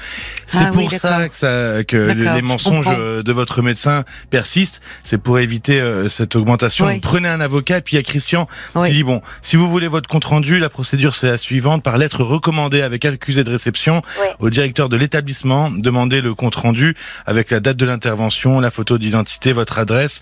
C'est 0.47 0.59
Ah 0.59 0.71
oui, 0.75 0.85
pour 0.85 0.93
ça 0.93 1.29
que, 1.29 1.37
ça, 1.37 1.85
que 1.85 1.97
les 1.97 2.43
mensonges 2.43 2.89
de 3.29 3.33
votre 3.33 3.63
médecin 3.63 4.05
persistent. 4.31 4.81
C'est 5.05 5.19
pour 5.19 5.39
éviter 5.39 5.81
euh, 5.81 6.09
cette 6.09 6.35
augmentation. 6.35 6.87
Oui. 6.87 6.99
Prenez 7.01 7.29
un 7.29 7.41
avocat. 7.41 7.79
Et 7.79 7.81
puis 7.83 7.95
il 7.95 7.99
y 7.99 8.01
a 8.01 8.03
Christian 8.03 8.49
Oui. 8.75 8.89
qui 8.89 8.95
dit 8.95 9.03
bon, 9.05 9.23
si 9.43 9.55
vous 9.57 9.71
voulez 9.71 9.87
votre 9.87 10.09
compte 10.09 10.25
rendu, 10.25 10.59
la 10.59 10.69
procédure 10.69 11.15
c'est 11.15 11.29
la 11.29 11.39
suivante 11.39 11.83
par 11.85 11.99
lettre 11.99 12.25
recommandée 12.25 12.83
avec 12.83 13.05
accusé 13.05 13.45
de 13.45 13.51
réception 13.51 14.03
au 14.41 14.51
directeur 14.51 14.89
de 14.89 14.97
l'établissement. 14.97 15.71
Demandez 15.71 16.21
le 16.21 16.35
compte 16.35 16.57
rendu 16.57 16.97
avec 17.27 17.51
la 17.51 17.61
date 17.61 17.77
de 17.77 17.85
l'intervention, 17.87 18.59
la 18.61 18.71
photo 18.71 18.99
d'identité, 18.99 19.53
votre 19.53 19.79
adresse. 19.79 20.21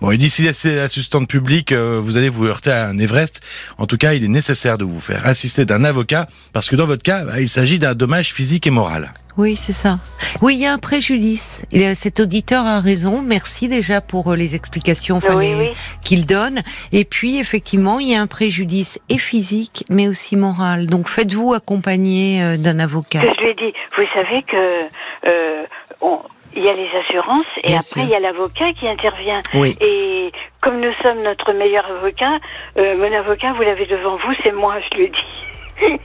Bon, 0.00 0.12
et 0.12 0.16
d'ici 0.16 0.42
l'assistante 0.44 1.26
publique, 1.28 1.72
euh, 1.72 1.98
vous 2.00 2.16
allez 2.16 2.28
vous 2.28 2.46
heurter 2.46 2.70
à 2.70 2.86
un 2.86 2.98
Everest. 2.98 3.40
En 3.78 3.86
tout 3.86 3.96
cas, 3.96 4.12
il 4.14 4.22
est 4.24 4.28
nécessaire 4.28 4.78
de 4.78 4.84
vous 4.84 5.00
faire 5.00 5.26
assister 5.26 5.64
d'un 5.64 5.82
avocat, 5.82 6.28
parce 6.52 6.68
que 6.68 6.76
dans 6.76 6.86
votre 6.86 7.02
cas, 7.02 7.24
bah, 7.24 7.40
il 7.40 7.48
s'agit 7.48 7.80
d'un 7.80 7.94
dommage 7.94 8.32
physique 8.32 8.66
et 8.68 8.70
moral. 8.70 9.12
Oui, 9.36 9.56
c'est 9.56 9.72
ça. 9.72 9.98
Oui, 10.40 10.54
il 10.54 10.60
y 10.60 10.66
a 10.66 10.72
un 10.72 10.78
préjudice. 10.78 11.62
Et, 11.72 11.94
cet 11.96 12.18
auditeur 12.20 12.64
a 12.64 12.80
raison. 12.80 13.22
Merci 13.22 13.68
déjà 13.68 14.00
pour 14.00 14.32
euh, 14.32 14.36
les 14.36 14.54
explications 14.56 15.16
enfin, 15.16 15.34
Oui, 15.36 15.48
les- 15.48 15.54
oui. 15.54 15.68
qu'il 16.02 16.26
donne. 16.26 16.60
Et 16.92 17.04
puis, 17.04 17.38
effectivement, 17.38 17.98
il 18.00 18.08
y 18.08 18.14
a 18.16 18.20
un 18.20 18.26
préjudice 18.28 18.98
et 19.08 19.18
physique, 19.18 19.84
mais 19.90 20.06
aussi 20.08 20.34
moral. 20.36 20.86
Donc, 20.86 21.08
faites-vous 21.08 21.54
accompagner 21.54 22.42
euh, 22.42 22.56
d'un 22.56 22.78
avocat. 22.80 23.20
Je 23.22 23.42
lui 23.44 23.50
ai 23.50 23.54
dit, 23.54 23.72
vous 23.96 24.04
savez 24.14 24.42
que 24.42 24.86
euh, 25.28 25.64
on- 26.00 26.20
il 26.58 26.64
y 26.64 26.68
a 26.68 26.74
les 26.74 26.88
assurances 26.98 27.46
et 27.62 27.68
Bien 27.68 27.76
après 27.76 27.82
sûr. 28.00 28.02
il 28.02 28.08
y 28.10 28.14
a 28.14 28.20
l'avocat 28.20 28.72
qui 28.78 28.86
intervient. 28.88 29.40
Oui. 29.54 29.76
Et 29.80 30.32
comme 30.60 30.80
nous 30.80 30.92
sommes 31.02 31.22
notre 31.22 31.52
meilleur 31.52 31.86
avocat, 31.86 32.38
euh, 32.78 32.96
mon 32.98 33.12
avocat, 33.16 33.52
vous 33.54 33.62
l'avez 33.62 33.86
devant 33.86 34.16
vous, 34.16 34.34
c'est 34.42 34.52
moi, 34.52 34.74
je 34.90 34.96
lui 34.98 35.04
ai 35.06 35.08
dit. 35.10 35.16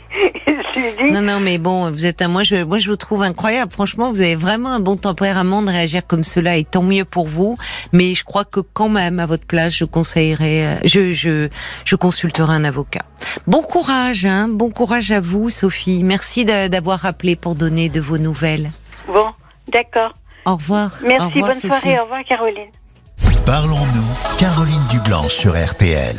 je. 0.46 1.12
Non, 1.12 1.22
non, 1.22 1.39
mais 1.39 1.58
bon, 1.58 1.89
vous 1.92 2.06
êtes 2.06 2.22
un, 2.22 2.28
moi, 2.28 2.44
je, 2.44 2.63
moi, 2.63 2.78
je 2.78 2.89
vous 2.92 2.96
trouve 2.96 3.24
incroyable. 3.24 3.72
Franchement, 3.72 4.12
vous 4.12 4.22
avez 4.22 4.36
vraiment 4.36 4.70
un 4.70 4.80
bon 4.80 4.96
tempérament 4.98 5.63
de 5.63 5.70
réagir 5.72 6.06
comme 6.06 6.24
cela, 6.24 6.58
et 6.58 6.63
tant 6.63 6.84
mieux 6.84 7.06
pour 7.06 7.28
vous. 7.28 7.58
Mais 7.92 8.13
je 8.13 8.24
crois 8.24 8.46
que 8.46 8.60
quand 8.60 8.89
même, 8.89 9.20
à 9.20 9.26
votre 9.26 9.48
place, 9.48 9.74
je 9.74 9.86
conseillerais, 9.86 10.66
euh, 10.66 10.76
je, 10.86 11.12
je, 11.12 11.50
je 11.86 11.96
consulterai 11.96 12.54
un 12.54 12.63
avocat. 12.66 13.02
Bon 13.48 13.63
courage, 13.63 14.26
hein. 14.26 14.48
Bon 14.50 14.70
courage 14.70 15.12
à 15.12 15.20
vous, 15.20 15.50
Sophie. 15.50 16.04
Merci 16.04 16.46
d'a- 16.46 16.70
d'avoir 16.70 17.06
appelé 17.08 17.36
pour 17.36 17.56
donner 17.56 17.89
de 17.89 18.00
vos 18.00 18.20
nouvelles. 18.20 18.70
Bon, 19.08 19.30
d'accord. 19.70 20.13
Au 20.46 20.56
revoir. 20.56 20.92
Au 21.04 21.08
Merci, 21.08 21.26
revoir, 21.26 21.44
bonne 21.52 21.54
Sophie. 21.54 21.68
soirée, 21.68 22.00
au 22.00 22.04
revoir 22.04 22.24
Caroline. 22.28 22.70
Parlons-nous, 23.46 24.38
Caroline 24.40 24.88
Dublanche 24.90 25.34
sur 25.34 25.52
RTL. 25.54 26.16